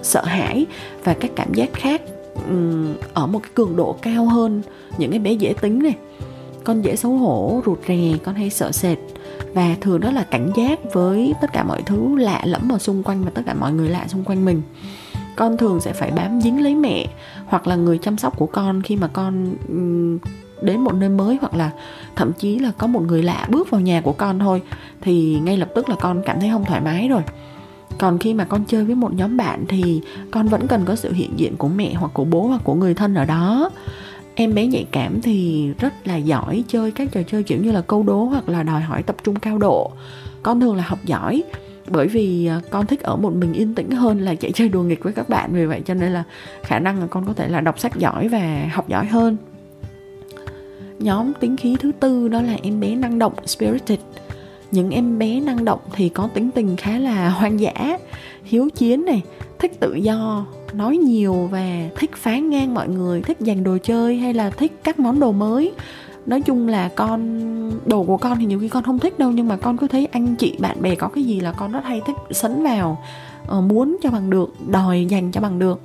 sợ 0.03 0.25
hãi 0.25 0.67
và 1.05 1.15
các 1.15 1.31
cảm 1.37 1.55
giác 1.55 1.71
khác 1.73 2.03
um, 2.47 2.95
ở 3.15 3.27
một 3.27 3.39
cái 3.43 3.51
cường 3.55 3.77
độ 3.77 3.97
cao 4.03 4.27
hơn 4.27 4.63
những 4.99 5.11
cái 5.11 5.21
bé 5.21 5.33
dễ 5.33 5.55
tính 5.61 5.83
này 5.83 5.95
con 6.65 6.83
dễ 6.83 6.97
xấu 6.97 7.13
hổ, 7.13 7.63
rụt 7.67 7.79
rè, 7.89 8.17
con 8.25 8.35
hay 8.35 8.51
sợ 8.51 8.73
sệt. 8.73 8.99
Và 9.55 9.77
thường 9.81 10.01
đó 10.01 10.11
là 10.11 10.25
cảnh 10.25 10.51
giác 10.57 10.79
với 10.93 11.35
tất 11.41 11.53
cả 11.53 11.65
mọi 11.65 11.83
thứ 11.83 12.17
lạ 12.17 12.43
lẫm 12.45 12.73
ở 12.73 12.79
xung 12.79 13.03
quanh 13.03 13.25
và 13.25 13.31
tất 13.35 13.43
cả 13.47 13.55
mọi 13.55 13.73
người 13.73 13.89
lạ 13.89 14.05
xung 14.09 14.25
quanh 14.25 14.45
mình. 14.45 14.63
Con 15.37 15.57
thường 15.57 15.81
sẽ 15.81 15.93
phải 15.93 16.11
bám 16.11 16.41
dính 16.41 16.63
lấy 16.63 16.75
mẹ 16.75 17.07
hoặc 17.47 17.67
là 17.67 17.77
người 17.77 17.99
chăm 17.99 18.19
sóc 18.19 18.39
của 18.39 18.47
con 18.47 18.83
khi 18.83 18.97
mà 18.97 19.09
con 19.09 19.55
đến 20.63 20.81
một 20.81 20.95
nơi 20.95 21.09
mới 21.09 21.39
hoặc 21.41 21.55
là 21.55 21.71
thậm 22.17 22.33
chí 22.33 22.59
là 22.59 22.73
có 22.79 22.87
một 22.87 23.03
người 23.03 23.23
lạ 23.23 23.47
bước 23.51 23.71
vào 23.71 23.81
nhà 23.81 24.01
của 24.01 24.13
con 24.13 24.39
thôi, 24.39 24.63
thì 25.01 25.41
ngay 25.43 25.57
lập 25.57 25.69
tức 25.75 25.89
là 25.89 25.97
con 26.01 26.23
cảm 26.27 26.41
thấy 26.41 26.51
không 26.51 26.65
thoải 26.65 26.81
mái 26.81 27.09
rồi. 27.09 27.23
Còn 27.99 28.19
khi 28.19 28.35
mà 28.35 28.45
con 28.45 28.65
chơi 28.65 28.85
với 28.85 28.95
một 28.95 29.15
nhóm 29.15 29.37
bạn 29.37 29.65
thì 29.69 30.01
con 30.31 30.49
vẫn 30.49 30.67
cần 30.67 30.85
có 30.85 30.97
sự 30.97 31.13
hiện 31.13 31.31
diện 31.37 31.57
của 31.57 31.69
mẹ 31.69 31.95
hoặc 31.95 32.11
của 32.15 32.25
bố 32.25 32.43
hoặc 32.43 32.61
của 32.65 32.75
người 32.75 32.95
thân 32.95 33.15
ở 33.15 33.25
đó 33.25 33.71
em 34.35 34.55
bé 34.55 34.67
nhạy 34.67 34.87
cảm 34.93 35.21
thì 35.23 35.69
rất 35.79 36.07
là 36.07 36.17
giỏi 36.17 36.65
chơi 36.69 36.91
các 36.91 37.09
trò 37.13 37.21
chơi 37.23 37.43
kiểu 37.43 37.59
như 37.63 37.73
là 37.73 37.81
câu 37.81 38.03
đố 38.03 38.25
hoặc 38.25 38.49
là 38.49 38.63
đòi 38.63 38.81
hỏi 38.81 39.03
tập 39.03 39.17
trung 39.25 39.37
cao 39.37 39.59
độ. 39.59 39.93
Con 40.43 40.61
thường 40.61 40.77
là 40.77 40.83
học 40.83 40.99
giỏi, 41.05 41.43
bởi 41.87 42.09
vì 42.09 42.47
ờ, 42.47 42.61
con 42.71 42.87
thích 42.87 43.01
ở 43.01 43.17
một 43.17 43.35
mình 43.35 43.53
yên 43.53 43.75
tĩnh 43.75 43.91
hơn 43.91 44.21
là 44.21 44.35
chạy 44.35 44.53
chơi 44.55 44.69
đùa 44.69 44.83
nghịch 44.83 45.03
với 45.03 45.13
các 45.13 45.29
bạn. 45.29 45.51
Vì 45.53 45.67
vậy 45.67 45.83
cho 45.85 45.95
nên 45.95 46.13
là 46.13 46.25
khả 46.63 46.79
năng 46.79 47.01
là 47.01 47.07
con 47.07 47.27
có 47.27 47.33
thể 47.33 47.49
là 47.49 47.61
đọc 47.61 47.79
sách 47.79 47.97
giỏi 47.97 48.29
và 48.29 48.69
học 48.73 48.89
giỏi 48.89 49.07
hơn. 49.07 49.37
Nhóm 50.99 51.33
tính 51.41 51.57
khí 51.57 51.77
thứ 51.81 51.93
tư 52.01 52.29
đó 52.29 52.43
là 52.43 52.57
em 52.63 52.81
bé 52.81 52.95
năng 52.95 53.19
động, 53.19 53.33
spirited. 53.47 53.99
Những 54.71 54.91
em 54.91 55.19
bé 55.19 55.41
năng 55.41 55.65
động 55.65 55.81
thì 55.93 56.09
có 56.09 56.29
tính 56.35 56.51
tình 56.51 56.77
khá 56.77 56.99
là 56.99 57.29
hoang 57.29 57.61
dã, 57.61 57.99
hiếu 58.45 58.69
chiến 58.75 59.05
này, 59.05 59.23
thích 59.59 59.81
tự 59.81 59.95
do 59.95 60.47
nói 60.75 60.97
nhiều 60.97 61.49
và 61.51 61.89
thích 61.97 62.11
phá 62.17 62.39
ngang 62.39 62.75
mọi 62.75 62.89
người, 62.89 63.23
thích 63.23 63.41
dành 63.41 63.65
đồ 63.65 63.79
chơi 63.83 64.17
hay 64.17 64.35
là 64.35 64.51
thích 64.51 64.81
các 64.85 64.99
món 64.99 65.21
đồ 65.21 65.33
mới. 65.33 65.73
Nói 66.27 66.41
chung 66.41 66.69
là 66.69 66.89
con, 66.89 67.41
đồ 67.87 68.05
của 68.05 68.17
con 68.17 68.39
thì 68.39 68.47
nhiều 68.47 68.59
khi 68.61 68.69
con 68.69 68.83
không 68.83 68.99
thích 68.99 69.19
đâu, 69.19 69.31
nhưng 69.31 69.49
mà 69.49 69.57
con 69.57 69.77
cứ 69.77 69.87
thấy 69.87 70.07
anh 70.07 70.37
chị, 70.37 70.57
bạn 70.59 70.83
bè 70.83 70.95
có 70.95 71.09
cái 71.09 71.25
gì 71.25 71.41
là 71.41 71.53
con 71.53 71.73
rất 71.73 71.85
hay 71.85 72.01
thích, 72.07 72.17
sấn 72.31 72.63
vào 72.63 73.03
ờ, 73.47 73.61
muốn 73.61 73.97
cho 74.03 74.11
bằng 74.11 74.31
được, 74.31 74.55
đòi 74.67 75.07
dành 75.09 75.31
cho 75.33 75.41
bằng 75.41 75.59
được. 75.59 75.81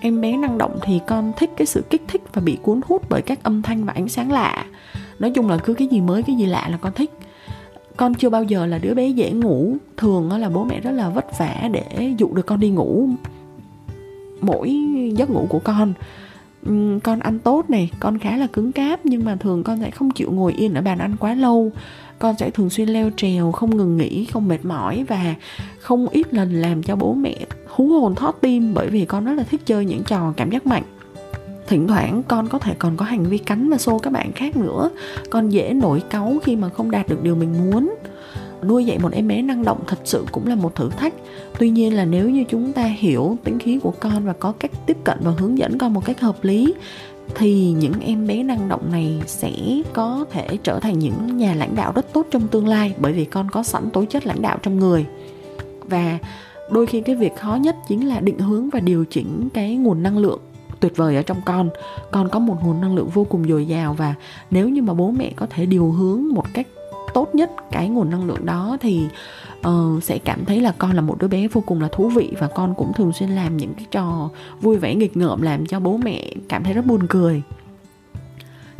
Em 0.00 0.20
bé 0.20 0.36
năng 0.36 0.58
động 0.58 0.78
thì 0.82 1.00
con 1.06 1.32
thích 1.36 1.50
cái 1.56 1.66
sự 1.66 1.84
kích 1.90 2.02
thích 2.08 2.22
và 2.32 2.42
bị 2.42 2.58
cuốn 2.62 2.80
hút 2.86 3.02
bởi 3.08 3.22
các 3.22 3.42
âm 3.42 3.62
thanh 3.62 3.84
và 3.84 3.92
ánh 3.92 4.08
sáng 4.08 4.32
lạ. 4.32 4.64
Nói 5.18 5.30
chung 5.30 5.48
là 5.48 5.56
cứ 5.56 5.74
cái 5.74 5.88
gì 5.88 6.00
mới, 6.00 6.22
cái 6.22 6.36
gì 6.36 6.46
lạ 6.46 6.68
là 6.70 6.76
con 6.76 6.92
thích. 6.92 7.10
Con 7.96 8.14
chưa 8.14 8.28
bao 8.28 8.44
giờ 8.44 8.66
là 8.66 8.78
đứa 8.78 8.94
bé 8.94 9.08
dễ 9.08 9.30
ngủ, 9.30 9.76
thường 9.96 10.32
là 10.32 10.48
bố 10.48 10.64
mẹ 10.64 10.80
rất 10.80 10.90
là 10.90 11.08
vất 11.08 11.38
vả 11.38 11.68
để 11.72 12.14
dụ 12.18 12.28
được 12.34 12.46
con 12.46 12.60
đi 12.60 12.70
ngủ 12.70 13.08
mỗi 14.42 14.74
giấc 15.16 15.30
ngủ 15.30 15.46
của 15.48 15.58
con. 15.58 15.92
Ừ, 16.66 16.98
con 17.04 17.20
ăn 17.20 17.38
tốt 17.38 17.70
này, 17.70 17.90
con 18.00 18.18
khá 18.18 18.36
là 18.36 18.46
cứng 18.46 18.72
cáp, 18.72 19.06
nhưng 19.06 19.24
mà 19.24 19.36
thường 19.36 19.64
con 19.64 19.80
sẽ 19.80 19.90
không 19.90 20.10
chịu 20.10 20.30
ngồi 20.32 20.52
yên 20.52 20.74
ở 20.74 20.82
bàn 20.82 20.98
ăn 20.98 21.16
quá 21.20 21.34
lâu. 21.34 21.72
Con 22.18 22.34
sẽ 22.38 22.50
thường 22.50 22.70
xuyên 22.70 22.88
leo 22.88 23.10
trèo, 23.16 23.52
không 23.52 23.76
ngừng 23.76 23.96
nghỉ, 23.96 24.24
không 24.24 24.48
mệt 24.48 24.64
mỏi 24.64 25.04
và 25.08 25.34
không 25.80 26.08
ít 26.08 26.34
lần 26.34 26.52
làm 26.52 26.82
cho 26.82 26.96
bố 26.96 27.14
mẹ 27.14 27.36
hú 27.66 27.88
hồn 27.88 28.14
thót 28.14 28.38
tim 28.40 28.74
bởi 28.74 28.88
vì 28.90 29.04
con 29.04 29.24
rất 29.24 29.32
là 29.32 29.42
thích 29.42 29.60
chơi 29.66 29.84
những 29.84 30.02
trò 30.04 30.32
cảm 30.36 30.50
giác 30.50 30.66
mạnh. 30.66 30.82
Thỉnh 31.66 31.88
thoảng 31.88 32.22
con 32.28 32.48
có 32.48 32.58
thể 32.58 32.74
còn 32.78 32.96
có 32.96 33.04
hành 33.04 33.24
vi 33.24 33.38
cắn 33.38 33.70
và 33.70 33.78
xô 33.78 33.98
các 33.98 34.12
bạn 34.12 34.32
khác 34.32 34.56
nữa. 34.56 34.90
Con 35.30 35.48
dễ 35.48 35.72
nổi 35.72 36.02
cáu 36.10 36.34
khi 36.42 36.56
mà 36.56 36.68
không 36.68 36.90
đạt 36.90 37.08
được 37.08 37.22
điều 37.22 37.34
mình 37.34 37.70
muốn 37.70 37.81
nuôi 38.64 38.84
dạy 38.84 38.98
một 38.98 39.12
em 39.12 39.28
bé 39.28 39.42
năng 39.42 39.64
động 39.64 39.80
thật 39.86 39.98
sự 40.04 40.24
cũng 40.32 40.46
là 40.46 40.54
một 40.54 40.74
thử 40.74 40.90
thách. 40.90 41.14
Tuy 41.58 41.70
nhiên 41.70 41.96
là 41.96 42.04
nếu 42.04 42.30
như 42.30 42.44
chúng 42.48 42.72
ta 42.72 42.82
hiểu 42.84 43.36
tính 43.44 43.58
khí 43.58 43.78
của 43.82 43.92
con 44.00 44.24
và 44.26 44.32
có 44.32 44.52
cách 44.52 44.70
tiếp 44.86 44.96
cận 45.04 45.18
và 45.22 45.32
hướng 45.38 45.58
dẫn 45.58 45.78
con 45.78 45.94
một 45.94 46.04
cách 46.04 46.20
hợp 46.20 46.44
lý, 46.44 46.74
thì 47.34 47.70
những 47.70 48.00
em 48.00 48.26
bé 48.26 48.42
năng 48.42 48.68
động 48.68 48.92
này 48.92 49.22
sẽ 49.26 49.52
có 49.92 50.24
thể 50.30 50.46
trở 50.62 50.80
thành 50.80 50.98
những 50.98 51.36
nhà 51.36 51.54
lãnh 51.54 51.76
đạo 51.76 51.92
rất 51.94 52.12
tốt 52.12 52.26
trong 52.30 52.48
tương 52.48 52.68
lai 52.68 52.94
bởi 52.98 53.12
vì 53.12 53.24
con 53.24 53.50
có 53.50 53.62
sẵn 53.62 53.90
tố 53.90 54.04
chất 54.04 54.26
lãnh 54.26 54.42
đạo 54.42 54.58
trong 54.62 54.78
người. 54.78 55.06
Và 55.84 56.18
đôi 56.70 56.86
khi 56.86 57.00
cái 57.00 57.16
việc 57.16 57.36
khó 57.36 57.54
nhất 57.54 57.76
chính 57.88 58.08
là 58.08 58.20
định 58.20 58.38
hướng 58.38 58.70
và 58.70 58.80
điều 58.80 59.04
chỉnh 59.04 59.48
cái 59.54 59.76
nguồn 59.76 60.02
năng 60.02 60.18
lượng 60.18 60.40
tuyệt 60.80 60.96
vời 60.96 61.16
ở 61.16 61.22
trong 61.22 61.40
con. 61.44 61.70
Con 62.10 62.28
có 62.28 62.38
một 62.38 62.56
nguồn 62.64 62.80
năng 62.80 62.94
lượng 62.94 63.08
vô 63.08 63.24
cùng 63.24 63.44
dồi 63.48 63.66
dào 63.66 63.94
và 63.94 64.14
nếu 64.50 64.68
như 64.68 64.82
mà 64.82 64.94
bố 64.94 65.10
mẹ 65.10 65.32
có 65.36 65.46
thể 65.50 65.66
điều 65.66 65.90
hướng 65.90 66.28
một 66.34 66.44
cách 66.54 66.66
tốt 67.14 67.34
nhất 67.34 67.50
cái 67.70 67.88
nguồn 67.88 68.10
năng 68.10 68.24
lượng 68.24 68.46
đó 68.46 68.76
thì 68.80 69.06
uh, 69.68 70.02
sẽ 70.02 70.18
cảm 70.18 70.44
thấy 70.44 70.60
là 70.60 70.74
con 70.78 70.92
là 70.92 71.00
một 71.00 71.18
đứa 71.20 71.28
bé 71.28 71.48
vô 71.48 71.62
cùng 71.66 71.80
là 71.80 71.88
thú 71.92 72.08
vị 72.08 72.32
và 72.38 72.48
con 72.48 72.74
cũng 72.74 72.92
thường 72.92 73.12
xuyên 73.12 73.30
làm 73.30 73.56
những 73.56 73.74
cái 73.74 73.86
trò 73.90 74.30
vui 74.60 74.76
vẻ 74.76 74.94
nghịch 74.94 75.16
ngợm 75.16 75.42
làm 75.42 75.66
cho 75.66 75.80
bố 75.80 75.96
mẹ 75.96 76.34
cảm 76.48 76.64
thấy 76.64 76.74
rất 76.74 76.86
buồn 76.86 77.06
cười. 77.08 77.42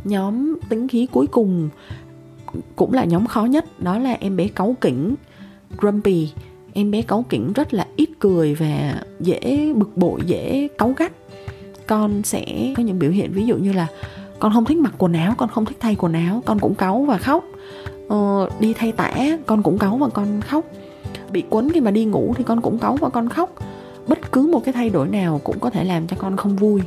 Nhóm 0.04 0.58
tính 0.68 0.88
khí 0.88 1.06
cuối 1.12 1.26
cùng 1.26 1.68
cũng 2.76 2.92
là 2.92 3.04
nhóm 3.04 3.26
khó 3.26 3.44
nhất 3.44 3.80
đó 3.82 3.98
là 3.98 4.16
em 4.20 4.36
bé 4.36 4.48
cáu 4.48 4.76
kỉnh 4.80 5.14
grumpy. 5.78 6.30
Em 6.74 6.90
bé 6.90 7.02
cáu 7.02 7.24
kỉnh 7.28 7.52
rất 7.52 7.74
là 7.74 7.86
ít 7.96 8.08
cười 8.18 8.54
và 8.54 9.02
dễ 9.20 9.72
bực 9.76 9.96
bội 9.96 10.20
dễ 10.26 10.68
cáu 10.78 10.94
gắt. 10.96 11.12
Con 11.86 12.22
sẽ 12.22 12.72
có 12.76 12.82
những 12.82 12.98
biểu 12.98 13.10
hiện 13.10 13.32
ví 13.32 13.46
dụ 13.46 13.56
như 13.56 13.72
là 13.72 13.86
con 14.38 14.52
không 14.52 14.64
thích 14.64 14.78
mặc 14.78 14.94
quần 14.98 15.12
áo 15.12 15.34
con 15.38 15.48
không 15.48 15.64
thích 15.64 15.76
thay 15.80 15.96
quần 15.98 16.12
áo 16.12 16.42
con 16.46 16.58
cũng 16.58 16.74
cáu 16.74 17.02
và 17.02 17.18
khóc 17.18 17.44
ờ, 18.12 18.48
đi 18.60 18.74
thay 18.74 18.92
tả 18.92 19.10
con 19.46 19.62
cũng 19.62 19.78
cáu 19.78 19.96
và 19.96 20.08
con 20.08 20.40
khóc. 20.40 20.64
Bị 21.30 21.44
quấn 21.50 21.70
khi 21.72 21.80
mà 21.80 21.90
đi 21.90 22.04
ngủ 22.04 22.34
thì 22.36 22.44
con 22.44 22.60
cũng 22.60 22.78
cáu 22.78 22.96
và 22.96 23.08
con 23.08 23.28
khóc. 23.28 23.50
Bất 24.06 24.32
cứ 24.32 24.48
một 24.52 24.60
cái 24.64 24.72
thay 24.72 24.90
đổi 24.90 25.08
nào 25.08 25.40
cũng 25.44 25.58
có 25.58 25.70
thể 25.70 25.84
làm 25.84 26.06
cho 26.06 26.16
con 26.18 26.36
không 26.36 26.56
vui. 26.56 26.80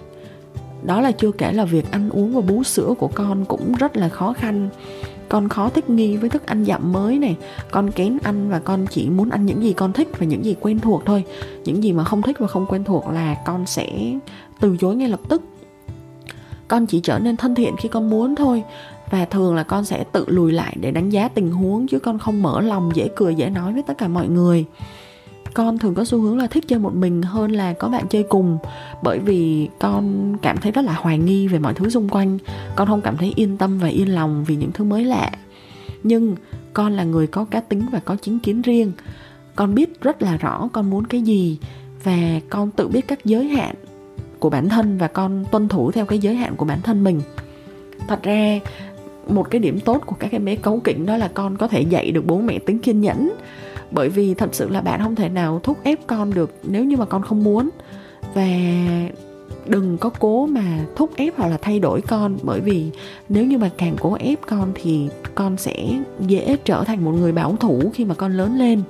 Đó 0.84 1.02
là 1.02 1.12
chưa 1.12 1.32
kể 1.32 1.52
là 1.54 1.66
việc 1.66 1.92
ăn 1.92 2.10
uống 2.10 2.36
và 2.36 2.42
bú 2.42 2.64
sữa 2.64 2.94
của 2.98 3.08
con 3.08 3.46
cũng 3.46 3.74
rất 3.80 3.98
là 3.98 4.10
khó 4.10 4.34
khăn. 4.34 4.70
Con 5.30 5.50
khó 5.50 5.70
thích 5.70 5.90
nghi 5.90 6.18
với 6.18 6.30
thức 6.30 6.46
ăn 6.46 6.66
dặm 6.66 6.92
mới 6.92 7.20
này. 7.20 7.36
Con 7.72 7.92
kén 7.92 8.18
ăn 8.24 8.50
và 8.50 8.60
con 8.60 8.86
chỉ 8.90 9.10
muốn 9.10 9.30
ăn 9.30 9.46
những 9.46 9.64
gì 9.64 9.74
con 9.74 9.94
thích 9.94 10.08
và 10.20 10.26
những 10.26 10.46
gì 10.46 10.56
quen 10.62 10.80
thuộc 10.80 11.04
thôi. 11.06 11.24
Những 11.64 11.84
gì 11.84 11.94
mà 11.94 12.04
không 12.04 12.22
thích 12.22 12.40
và 12.40 12.48
không 12.48 12.66
quen 12.66 12.84
thuộc 12.84 13.08
là 13.08 13.36
con 13.46 13.66
sẽ 13.66 14.14
từ 14.60 14.78
chối 14.80 14.96
ngay 14.96 15.10
lập 15.10 15.20
tức. 15.30 15.42
Con 16.68 16.86
chỉ 16.86 17.00
trở 17.00 17.20
nên 17.20 17.38
thân 17.38 17.56
thiện 17.56 17.76
khi 17.78 17.90
con 17.90 18.10
muốn 18.10 18.36
thôi 18.36 18.64
và 19.10 19.26
thường 19.26 19.56
là 19.56 19.64
con 19.64 19.86
sẽ 19.86 20.04
tự 20.12 20.26
lùi 20.28 20.52
lại 20.52 20.76
để 20.82 20.92
đánh 20.92 21.10
giá 21.10 21.28
tình 21.28 21.52
huống, 21.52 21.88
chứ 21.88 22.00
con 22.00 22.20
không 22.20 22.42
mở 22.42 22.62
lòng, 22.62 22.92
dễ 22.94 23.10
cười, 23.16 23.36
dễ 23.36 23.50
nói 23.50 23.74
với 23.74 23.84
tất 23.84 23.98
cả 23.98 24.08
mọi 24.08 24.28
người. 24.28 24.66
Con 25.54 25.78
thường 25.78 25.96
có 25.96 26.06
xu 26.06 26.22
hướng 26.22 26.38
là 26.38 26.48
thích 26.48 26.64
chơi 26.68 26.80
một 26.80 26.96
mình 26.96 27.22
hơn 27.22 27.52
là 27.52 27.74
có 27.74 27.88
bạn 27.88 28.08
chơi 28.10 28.24
cùng, 28.24 28.58
bởi 29.04 29.20
vì 29.20 29.70
con 29.80 30.36
cảm 30.42 30.58
thấy 30.58 30.72
rất 30.72 30.86
là 30.86 30.94
hoài 30.94 31.18
nghi 31.18 31.48
về 31.48 31.60
mọi 31.60 31.74
thứ 31.74 31.90
xung 31.90 32.10
quanh. 32.10 32.38
Con 32.76 32.88
không 32.88 33.02
cảm 33.02 33.18
thấy 33.18 33.34
yên 33.36 33.58
tâm 33.58 33.80
và 33.80 33.88
yên 33.88 34.16
lòng 34.16 34.44
vì 34.48 34.56
những 34.56 34.72
thứ 34.72 34.84
mới 34.84 35.06
lạ. 35.06 35.32
Nhưng 36.04 36.36
con 36.74 36.94
là 36.94 37.04
người 37.04 37.28
có 37.28 37.46
cá 37.46 37.62
tính 37.62 37.82
và 37.92 38.00
có 38.00 38.16
chính 38.22 38.40
kiến 38.40 38.62
riêng. 38.62 38.92
Con 39.56 39.76
biết 39.76 40.02
rất 40.02 40.22
là 40.22 40.38
rõ 40.38 40.70
con 40.74 40.90
muốn 40.90 41.06
cái 41.06 41.22
gì 41.22 41.58
và 42.04 42.40
con 42.50 42.72
tự 42.72 42.88
biết 42.88 43.08
các 43.08 43.26
giới 43.26 43.48
hạn 43.48 43.76
của 44.40 44.50
bản 44.50 44.70
thân 44.70 44.98
và 44.98 45.08
con 45.08 45.46
tuân 45.52 45.68
thủ 45.68 45.92
theo 45.92 46.06
cái 46.06 46.20
giới 46.20 46.36
hạn 46.36 46.56
của 46.56 46.66
bản 46.66 46.82
thân 46.82 47.04
mình. 47.04 47.22
Thật 48.08 48.24
ra 48.24 48.60
một 49.28 49.52
cái 49.52 49.60
điểm 49.60 49.80
tốt 49.80 50.04
của 50.06 50.16
các 50.20 50.32
em 50.32 50.46
bé 50.46 50.56
cấu 50.56 50.80
kỉnh 50.80 51.06
đó 51.06 51.18
là 51.18 51.28
con 51.34 51.58
có 51.58 51.68
thể 51.68 51.82
dạy 51.82 52.12
được 52.12 52.26
bố 52.26 52.40
mẹ 52.40 52.60
tính 52.60 52.80
kiên 52.80 53.02
nhẫn. 53.02 53.32
Bởi 53.92 54.10
vì 54.10 54.34
thật 54.34 54.50
sự 54.56 54.70
là 54.70 54.82
bạn 54.82 55.02
không 55.04 55.16
thể 55.16 55.30
nào 55.30 55.60
thúc 55.64 55.78
ép 55.84 56.00
con 56.08 56.34
được 56.34 56.52
nếu 56.64 56.84
như 56.84 56.98
mà 56.98 57.06
con 57.06 57.22
không 57.22 57.44
muốn. 57.44 57.70
Và 58.34 58.48
đừng 59.68 59.98
có 59.98 60.10
cố 60.10 60.46
mà 60.46 60.86
thúc 60.96 61.12
ép 61.16 61.38
hoặc 61.38 61.48
là 61.48 61.58
thay 61.62 61.80
đổi 61.80 62.02
con. 62.02 62.38
Bởi 62.44 62.60
vì 62.62 62.92
nếu 63.30 63.46
như 63.46 63.58
mà 63.58 63.70
càng 63.78 63.96
cố 64.00 64.14
ép 64.14 64.40
con 64.48 64.72
thì 64.76 65.08
con 65.36 65.58
sẽ 65.58 65.90
dễ 66.20 66.58
trở 66.66 66.84
thành 66.84 67.06
một 67.06 67.12
người 67.12 67.32
bảo 67.32 67.56
thủ 67.60 67.92
khi 67.94 68.06
mà 68.06 68.16
con 68.16 68.32
lớn 68.32 68.58
lên. 68.58 68.82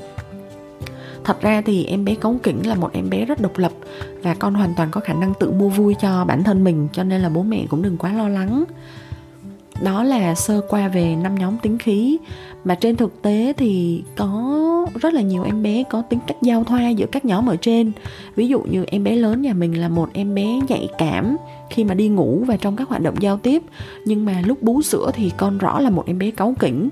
Thật 1.23 1.41
ra 1.41 1.61
thì 1.65 1.85
em 1.85 2.05
bé 2.05 2.15
cống 2.15 2.39
kỉnh 2.39 2.67
là 2.67 2.75
một 2.75 2.89
em 2.93 3.09
bé 3.09 3.25
rất 3.25 3.41
độc 3.41 3.57
lập 3.57 3.71
và 4.23 4.33
con 4.33 4.53
hoàn 4.53 4.73
toàn 4.77 4.89
có 4.91 5.01
khả 5.01 5.13
năng 5.13 5.33
tự 5.39 5.51
mua 5.51 5.69
vui 5.69 5.95
cho 6.01 6.25
bản 6.25 6.43
thân 6.43 6.63
mình, 6.63 6.87
cho 6.93 7.03
nên 7.03 7.21
là 7.21 7.29
bố 7.29 7.43
mẹ 7.43 7.65
cũng 7.69 7.81
đừng 7.81 7.97
quá 7.97 8.13
lo 8.13 8.27
lắng 8.27 8.63
đó 9.81 10.03
là 10.03 10.35
sơ 10.35 10.61
qua 10.69 10.87
về 10.87 11.15
năm 11.15 11.35
nhóm 11.35 11.57
tính 11.57 11.77
khí. 11.77 12.17
Mà 12.63 12.75
trên 12.75 12.95
thực 12.95 13.21
tế 13.21 13.53
thì 13.57 14.03
có 14.15 14.61
rất 15.01 15.13
là 15.13 15.21
nhiều 15.21 15.43
em 15.43 15.63
bé 15.63 15.83
có 15.89 16.01
tính 16.01 16.19
cách 16.27 16.37
giao 16.41 16.63
thoa 16.63 16.89
giữa 16.89 17.05
các 17.11 17.25
nhóm 17.25 17.49
ở 17.49 17.55
trên. 17.55 17.91
Ví 18.35 18.47
dụ 18.47 18.61
như 18.61 18.85
em 18.87 19.03
bé 19.03 19.15
lớn 19.15 19.41
nhà 19.41 19.53
mình 19.53 19.81
là 19.81 19.89
một 19.89 20.09
em 20.13 20.35
bé 20.35 20.59
nhạy 20.67 20.89
cảm 20.97 21.37
khi 21.69 21.83
mà 21.83 21.93
đi 21.93 22.07
ngủ 22.07 22.43
và 22.47 22.57
trong 22.57 22.75
các 22.75 22.89
hoạt 22.89 23.01
động 23.01 23.15
giao 23.19 23.37
tiếp. 23.37 23.63
Nhưng 24.05 24.25
mà 24.25 24.41
lúc 24.45 24.63
bú 24.63 24.81
sữa 24.81 25.11
thì 25.13 25.31
con 25.37 25.57
rõ 25.57 25.79
là 25.79 25.89
một 25.89 26.03
em 26.07 26.19
bé 26.19 26.31
cáu 26.31 26.53
kỉnh. 26.59 26.89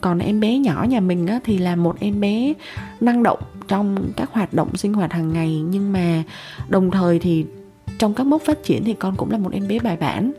Còn 0.00 0.18
em 0.18 0.40
bé 0.40 0.58
nhỏ 0.58 0.86
nhà 0.88 1.00
mình 1.00 1.26
á, 1.26 1.40
thì 1.44 1.58
là 1.58 1.76
một 1.76 1.96
em 2.00 2.20
bé 2.20 2.52
năng 3.00 3.22
động 3.22 3.38
trong 3.68 3.96
các 4.16 4.30
hoạt 4.32 4.54
động 4.54 4.76
sinh 4.76 4.94
hoạt 4.94 5.12
hàng 5.12 5.32
ngày. 5.32 5.62
Nhưng 5.70 5.92
mà 5.92 6.22
đồng 6.68 6.90
thời 6.90 7.18
thì 7.18 7.44
trong 7.98 8.14
các 8.14 8.26
mốc 8.26 8.42
phát 8.42 8.62
triển 8.64 8.84
thì 8.84 8.94
con 8.94 9.16
cũng 9.16 9.30
là 9.30 9.38
một 9.38 9.52
em 9.52 9.68
bé 9.68 9.78
bài 9.78 9.96
bản 9.96 10.32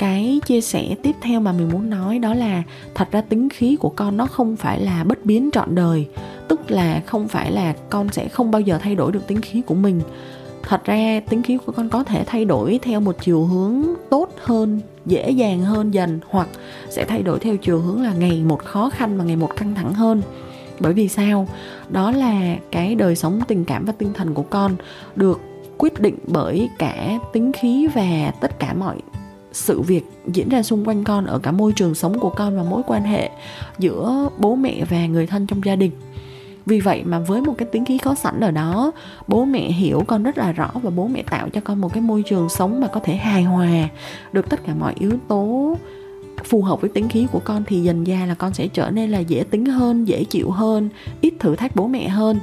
cái 0.00 0.40
chia 0.46 0.60
sẻ 0.60 0.94
tiếp 1.02 1.16
theo 1.20 1.40
mà 1.40 1.52
mình 1.52 1.68
muốn 1.72 1.90
nói 1.90 2.18
đó 2.18 2.34
là 2.34 2.62
thật 2.94 3.08
ra 3.12 3.20
tính 3.20 3.48
khí 3.48 3.76
của 3.80 3.88
con 3.88 4.16
nó 4.16 4.26
không 4.26 4.56
phải 4.56 4.80
là 4.80 5.04
bất 5.04 5.24
biến 5.24 5.50
trọn 5.52 5.74
đời. 5.74 6.06
Tức 6.48 6.70
là 6.70 7.02
không 7.06 7.28
phải 7.28 7.52
là 7.52 7.74
con 7.90 8.08
sẽ 8.12 8.28
không 8.28 8.50
bao 8.50 8.60
giờ 8.60 8.78
thay 8.78 8.94
đổi 8.94 9.12
được 9.12 9.26
tính 9.26 9.40
khí 9.40 9.62
của 9.66 9.74
mình. 9.74 10.00
Thật 10.62 10.84
ra 10.84 11.20
tính 11.28 11.42
khí 11.42 11.58
của 11.66 11.72
con 11.72 11.88
có 11.88 12.04
thể 12.04 12.24
thay 12.26 12.44
đổi 12.44 12.78
theo 12.82 13.00
một 13.00 13.16
chiều 13.20 13.44
hướng 13.44 13.84
tốt 14.10 14.30
hơn, 14.44 14.80
dễ 15.06 15.30
dàng 15.30 15.60
hơn 15.60 15.94
dần, 15.94 16.20
hoặc 16.28 16.48
sẽ 16.90 17.04
thay 17.04 17.22
đổi 17.22 17.38
theo 17.38 17.56
chiều 17.56 17.80
hướng 17.80 18.02
là 18.02 18.12
ngày 18.12 18.42
một 18.44 18.64
khó 18.64 18.90
khăn 18.90 19.18
và 19.18 19.24
ngày 19.24 19.36
một 19.36 19.56
căng 19.56 19.74
thẳng 19.74 19.94
hơn. 19.94 20.22
Bởi 20.80 20.92
vì 20.92 21.08
sao? 21.08 21.48
Đó 21.88 22.10
là 22.10 22.56
cái 22.70 22.94
đời 22.94 23.16
sống 23.16 23.40
tình 23.48 23.64
cảm 23.64 23.84
và 23.84 23.92
tinh 23.98 24.12
thần 24.12 24.34
của 24.34 24.42
con 24.42 24.76
được 25.16 25.40
quyết 25.78 26.00
định 26.00 26.18
bởi 26.26 26.68
cả 26.78 27.18
tính 27.32 27.52
khí 27.52 27.86
và 27.94 28.32
tất 28.40 28.58
cả 28.58 28.74
mọi 28.74 28.96
sự 29.52 29.80
việc 29.80 30.04
diễn 30.26 30.48
ra 30.48 30.62
xung 30.62 30.88
quanh 30.88 31.04
con 31.04 31.26
ở 31.26 31.38
cả 31.38 31.52
môi 31.52 31.72
trường 31.72 31.94
sống 31.94 32.18
của 32.18 32.30
con 32.30 32.56
và 32.56 32.62
mối 32.62 32.82
quan 32.86 33.02
hệ 33.02 33.30
giữa 33.78 34.28
bố 34.38 34.54
mẹ 34.54 34.84
và 34.90 35.06
người 35.06 35.26
thân 35.26 35.46
trong 35.46 35.64
gia 35.64 35.76
đình. 35.76 35.90
Vì 36.66 36.80
vậy 36.80 37.02
mà 37.04 37.18
với 37.18 37.40
một 37.40 37.54
cái 37.58 37.68
tính 37.72 37.84
khí 37.84 37.98
có 37.98 38.14
sẵn 38.14 38.40
ở 38.40 38.50
đó, 38.50 38.92
bố 39.28 39.44
mẹ 39.44 39.60
hiểu 39.60 40.02
con 40.06 40.22
rất 40.22 40.38
là 40.38 40.52
rõ 40.52 40.70
và 40.82 40.90
bố 40.90 41.06
mẹ 41.06 41.22
tạo 41.30 41.48
cho 41.48 41.60
con 41.64 41.80
một 41.80 41.94
cái 41.94 42.02
môi 42.02 42.22
trường 42.22 42.48
sống 42.48 42.80
mà 42.80 42.86
có 42.86 43.00
thể 43.04 43.16
hài 43.16 43.42
hòa 43.42 43.88
được 44.32 44.50
tất 44.50 44.64
cả 44.66 44.74
mọi 44.74 44.94
yếu 44.98 45.12
tố 45.28 45.76
phù 46.44 46.62
hợp 46.62 46.80
với 46.80 46.90
tính 46.90 47.08
khí 47.08 47.26
của 47.32 47.40
con 47.44 47.64
thì 47.66 47.80
dần 47.80 48.04
ra 48.04 48.26
là 48.26 48.34
con 48.34 48.54
sẽ 48.54 48.68
trở 48.68 48.90
nên 48.90 49.10
là 49.10 49.18
dễ 49.18 49.44
tính 49.50 49.66
hơn, 49.66 50.04
dễ 50.04 50.24
chịu 50.24 50.50
hơn, 50.50 50.88
ít 51.20 51.34
thử 51.38 51.56
thách 51.56 51.76
bố 51.76 51.86
mẹ 51.86 52.08
hơn 52.08 52.38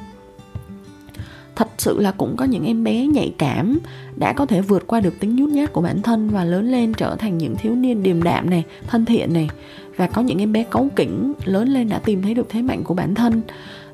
thật 1.58 1.68
sự 1.78 2.00
là 2.00 2.12
cũng 2.12 2.38
có 2.38 2.46
những 2.46 2.66
em 2.66 2.84
bé 2.84 3.08
nhạy 3.08 3.34
cảm 3.38 3.80
đã 4.16 4.34
có 4.34 4.46
thể 4.46 4.62
vượt 4.62 4.88
qua 4.88 5.00
được 5.00 5.20
tính 5.20 5.36
nhút 5.36 5.50
nhát 5.50 5.74
của 5.74 5.82
bản 5.82 6.02
thân 6.02 6.30
và 6.30 6.44
lớn 6.44 6.72
lên 6.72 6.94
trở 6.94 7.16
thành 7.16 7.38
những 7.38 7.56
thiếu 7.56 7.76
niên 7.76 8.04
điềm 8.04 8.24
đạm 8.24 8.50
này 8.50 8.64
thân 8.88 9.06
thiện 9.06 9.34
này. 9.34 9.50
Và 9.96 10.08
có 10.08 10.22
những 10.22 10.40
em 10.40 10.54
bé 10.54 10.64
cấu 10.64 10.88
kỉnh 10.96 11.34
lớn 11.46 11.68
lên 11.68 11.90
đã 11.90 12.00
tìm 12.00 12.22
thấy 12.22 12.34
được 12.34 12.50
thế 12.50 12.62
mạnh 12.62 12.84
của 12.84 12.94
bản 12.94 13.16
thân. 13.16 13.42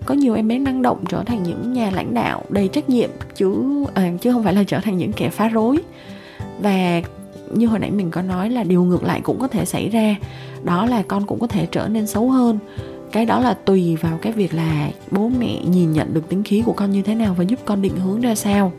Có 0.06 0.14
nhiều 0.14 0.34
em 0.34 0.48
bé 0.48 0.60
năng 0.60 0.82
động 0.82 1.04
trở 1.10 1.24
thành 1.24 1.44
những 1.44 1.74
nhà 1.74 1.92
lãnh 1.92 2.14
đạo 2.14 2.44
đầy 2.50 2.68
trách 2.68 2.90
nhiệm 2.90 3.10
chứ 3.36 3.64
à, 3.94 4.12
chứ 4.22 4.32
không 4.32 4.44
phải 4.44 4.54
là 4.54 4.64
trở 4.64 4.80
thành 4.80 4.98
những 4.98 5.14
kẻ 5.14 5.30
phá 5.30 5.50
rối. 5.50 5.78
Và 6.62 7.02
như 7.54 7.68
hồi 7.68 7.80
nãy 7.80 7.92
mình 7.92 8.12
có 8.12 8.22
nói 8.22 8.50
là 8.50 8.64
điều 8.64 8.84
ngược 8.84 9.04
lại 9.04 9.22
cũng 9.24 9.40
có 9.40 9.48
thể 9.48 9.66
xảy 9.66 9.90
ra. 9.90 10.16
Đó 10.64 10.86
là 10.86 11.04
con 11.08 11.26
cũng 11.26 11.40
có 11.40 11.48
thể 11.48 11.68
trở 11.72 11.88
nên 11.88 12.08
xấu 12.08 12.30
hơn 12.30 12.60
cái 13.14 13.26
đó 13.26 13.40
là 13.40 13.54
tùy 13.54 13.96
vào 13.96 14.18
cái 14.22 14.34
việc 14.34 14.54
là 14.54 14.90
bố 15.12 15.30
mẹ 15.40 15.62
nhìn 15.66 15.94
nhận 15.94 16.14
được 16.14 16.30
tính 16.30 16.44
khí 16.44 16.64
của 16.66 16.74
con 16.74 16.92
như 16.92 17.02
thế 17.02 17.16
nào 17.16 17.34
và 17.34 17.44
giúp 17.44 17.60
con 17.66 17.82
định 17.82 17.98
hướng 17.98 18.22
ra 18.22 18.36
sao. 18.36 18.72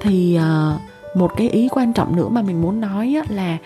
Thì 0.00 0.34
ờ, 0.34 0.78
một 1.16 1.30
cái 1.36 1.48
ý 1.48 1.68
quan 1.68 1.92
trọng 1.92 2.16
nữa 2.16 2.28
mà 2.28 2.42
mình 2.42 2.62
muốn 2.62 2.80
nói 2.80 3.16
là 3.28 3.58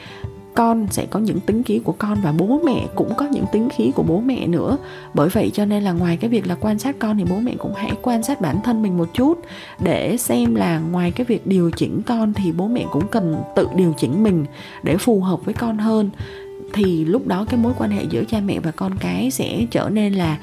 con 0.55 0.87
sẽ 0.91 1.07
có 1.07 1.21
những 1.21 1.41
tính 1.41 1.63
khí 1.63 1.81
của 1.85 1.93
con 1.93 2.19
và 2.23 2.33
bố 2.33 2.61
mẹ 2.65 2.87
cũng 2.95 3.15
có 3.17 3.27
những 3.27 3.45
tính 3.53 3.69
khí 3.77 3.93
của 3.95 4.03
bố 4.03 4.21
mẹ 4.21 4.47
nữa. 4.47 4.77
Bởi 5.15 5.29
vậy 5.29 5.51
cho 5.55 5.65
nên 5.65 5.83
là 5.83 5.93
ngoài 5.93 6.17
cái 6.17 6.31
việc 6.31 6.47
là 6.47 6.55
quan 6.55 6.79
sát 6.79 6.97
con 6.99 7.19
thì 7.19 7.25
bố 7.31 7.37
mẹ 7.37 7.55
cũng 7.59 7.75
hãy 7.75 7.93
quan 8.03 8.23
sát 8.23 8.41
bản 8.41 8.57
thân 8.65 8.83
mình 8.83 8.99
một 8.99 9.09
chút 9.15 9.41
để 9.81 10.17
xem 10.17 10.55
là 10.55 10.79
ngoài 10.79 11.11
cái 11.11 11.25
việc 11.25 11.47
điều 11.47 11.71
chỉnh 11.71 12.03
con 12.07 12.35
thì 12.35 12.53
bố 12.53 12.67
mẹ 12.67 12.85
cũng 12.93 13.09
cần 13.09 13.37
tự 13.57 13.69
điều 13.77 13.93
chỉnh 13.99 14.23
mình 14.23 14.47
để 14.83 14.97
phù 14.97 15.21
hợp 15.21 15.45
với 15.45 15.55
con 15.55 15.79
hơn 15.79 16.11
thì 16.77 17.05
lúc 17.05 17.27
đó 17.27 17.45
cái 17.49 17.61
mối 17.61 17.73
quan 17.79 17.91
hệ 17.91 18.05
giữa 18.11 18.25
cha 18.25 18.41
mẹ 18.41 18.61
và 18.61 18.71
con 18.71 18.93
cái 19.01 19.31
sẽ 19.31 19.67
trở 19.71 19.89
nên 19.93 20.13
là 20.13 20.39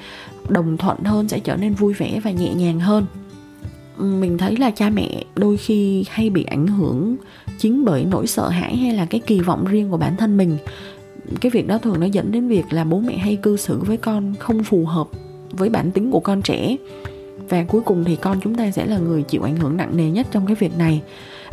đồng 0.49 0.77
thuận 0.77 1.03
hơn, 1.03 1.29
sẽ 1.29 1.39
trở 1.39 1.55
nên 1.55 1.73
vui 1.73 1.93
vẻ 1.93 2.19
và 2.23 2.31
nhẹ 2.31 2.53
nhàng 2.53 2.79
hơn. 2.79 3.05
Mình 3.97 4.37
thấy 4.37 4.57
là 4.57 4.71
cha 4.71 4.89
mẹ 4.89 5.23
đôi 5.35 5.57
khi 5.57 6.05
hay 6.09 6.29
bị 6.29 6.43
ảnh 6.43 6.67
hưởng 6.67 7.15
chính 7.57 7.85
bởi 7.85 8.05
nỗi 8.05 8.27
sợ 8.27 8.49
hãi 8.49 8.75
hay 8.75 8.93
là 8.93 9.05
cái 9.05 9.21
kỳ 9.27 9.39
vọng 9.39 9.65
riêng 9.65 9.89
của 9.89 9.97
bản 9.97 10.17
thân 10.17 10.37
mình. 10.37 10.57
Cái 11.41 11.49
việc 11.49 11.67
đó 11.67 11.77
thường 11.77 11.99
nó 11.99 12.05
dẫn 12.05 12.31
đến 12.31 12.47
việc 12.47 12.63
là 12.69 12.83
bố 12.83 12.99
mẹ 12.99 13.17
hay 13.17 13.35
cư 13.35 13.57
xử 13.57 13.79
với 13.79 13.97
con 13.97 14.33
không 14.39 14.63
phù 14.63 14.85
hợp 14.85 15.07
với 15.51 15.69
bản 15.69 15.91
tính 15.91 16.11
của 16.11 16.19
con 16.19 16.41
trẻ. 16.41 16.77
Và 17.49 17.63
cuối 17.63 17.81
cùng 17.81 18.03
thì 18.03 18.15
con 18.15 18.39
chúng 18.43 18.55
ta 18.55 18.71
sẽ 18.71 18.85
là 18.85 18.97
người 18.97 19.23
chịu 19.23 19.43
ảnh 19.43 19.57
hưởng 19.57 19.77
nặng 19.77 19.97
nề 19.97 20.09
nhất 20.09 20.27
trong 20.31 20.45
cái 20.45 20.55
việc 20.55 20.77
này 20.77 21.01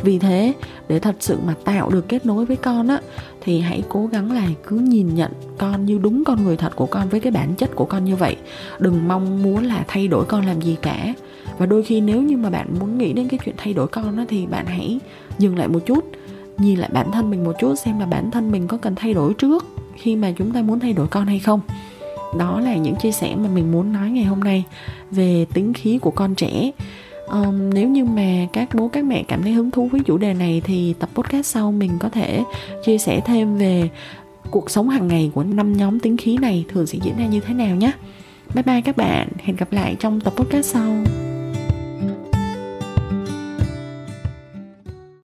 vì 0.03 0.19
thế, 0.19 0.53
để 0.89 0.99
thật 0.99 1.17
sự 1.21 1.39
mà 1.47 1.55
tạo 1.65 1.91
được 1.91 2.09
kết 2.09 2.27
nối 2.27 2.45
với 2.45 2.57
con 2.57 2.89
á, 2.89 3.01
thì 3.41 3.61
hãy 3.61 3.83
cố 3.89 4.07
gắng 4.07 4.33
là 4.33 4.47
cứ 4.67 4.77
nhìn 4.77 5.15
nhận 5.15 5.33
con 5.59 5.85
như 5.87 5.99
đúng 5.99 6.25
con 6.25 6.45
người 6.45 6.57
thật 6.57 6.77
của 6.77 6.87
con 6.87 7.09
với 7.09 7.21
cái 7.21 7.33
bản 7.33 7.55
chất 7.55 7.71
của 7.75 7.85
con 7.85 8.05
như 8.05 8.17
vậy. 8.17 8.37
Đừng 8.79 9.09
mong 9.09 9.43
muốn 9.43 9.65
là 9.65 9.85
thay 9.89 10.09
đổi 10.09 10.25
con 10.25 10.47
làm 10.47 10.61
gì 10.61 10.77
cả. 10.83 11.15
Và 11.59 11.67
đôi 11.67 11.83
khi 11.83 12.01
nếu 12.01 12.23
như 12.23 12.37
mà 12.37 12.51
bạn 12.51 12.75
muốn 12.81 12.99
nghĩ 12.99 13.13
đến 13.13 13.29
cái 13.29 13.41
chuyện 13.45 13.55
thay 13.59 13.73
đổi 13.75 13.89
con 13.89 14.17
á, 14.17 14.25
thì 14.29 14.47
bạn 14.47 14.67
hãy 14.67 15.01
dừng 15.39 15.59
lại 15.59 15.69
một 15.69 15.81
chút, 15.87 16.05
nhìn 16.59 16.79
lại 16.79 16.91
bản 16.93 17.11
thân 17.13 17.31
mình 17.31 17.45
một 17.45 17.57
chút, 17.61 17.75
xem 17.75 17.99
là 17.99 18.07
bản 18.07 18.31
thân 18.31 18.53
mình 18.53 18.69
có 18.69 18.77
cần 18.77 18.95
thay 18.95 19.15
đổi 19.15 19.35
trước 19.35 19.65
khi 19.97 20.17
mà 20.17 20.33
chúng 20.37 20.53
ta 20.53 20.63
muốn 20.63 20.81
thay 20.81 20.93
đổi 20.93 21.07
con 21.07 21.27
hay 21.27 21.39
không. 21.39 21.61
Đó 22.39 22.61
là 22.61 22.77
những 22.77 22.95
chia 22.97 23.13
sẻ 23.13 23.37
mà 23.37 23.49
mình 23.55 23.73
muốn 23.73 23.93
nói 23.93 24.11
ngày 24.11 24.25
hôm 24.25 24.41
nay 24.41 24.65
về 25.11 25.47
tính 25.55 25.73
khí 25.73 25.99
của 25.99 26.11
con 26.11 26.35
trẻ 26.35 26.71
um, 27.31 27.71
nếu 27.71 27.89
như 27.89 28.05
mà 28.05 28.47
các 28.53 28.69
bố 28.75 28.89
các 28.89 29.05
mẹ 29.05 29.23
cảm 29.29 29.43
thấy 29.43 29.53
hứng 29.53 29.71
thú 29.71 29.89
với 29.93 30.01
chủ 30.01 30.19
đề 30.19 30.35
này 30.35 30.63
thì 30.65 30.95
tập 30.99 31.09
podcast 31.15 31.47
sau 31.47 31.73
mình 31.73 31.91
có 32.01 32.09
thể 32.09 32.43
chia 32.85 32.99
sẻ 32.99 33.21
thêm 33.27 33.57
về 33.57 33.89
cuộc 34.51 34.71
sống 34.71 34.89
hàng 34.89 35.09
ngày 35.09 35.31
của 35.35 35.43
năm 35.43 35.73
nhóm 35.73 36.01
tính 36.01 36.17
khí 36.17 36.37
này 36.37 36.65
thường 36.69 36.87
sẽ 36.87 36.99
diễn 37.03 37.17
ra 37.19 37.27
như 37.27 37.41
thế 37.41 37.55
nào 37.55 37.77
nhé. 37.77 37.93
Bye 38.55 38.63
bye 38.63 38.81
các 38.81 38.97
bạn. 38.97 39.29
Hẹn 39.45 39.57
gặp 39.57 39.73
lại 39.73 39.97
trong 40.01 40.21
tập 40.21 40.33
podcast 40.37 40.67
sau. 40.67 41.05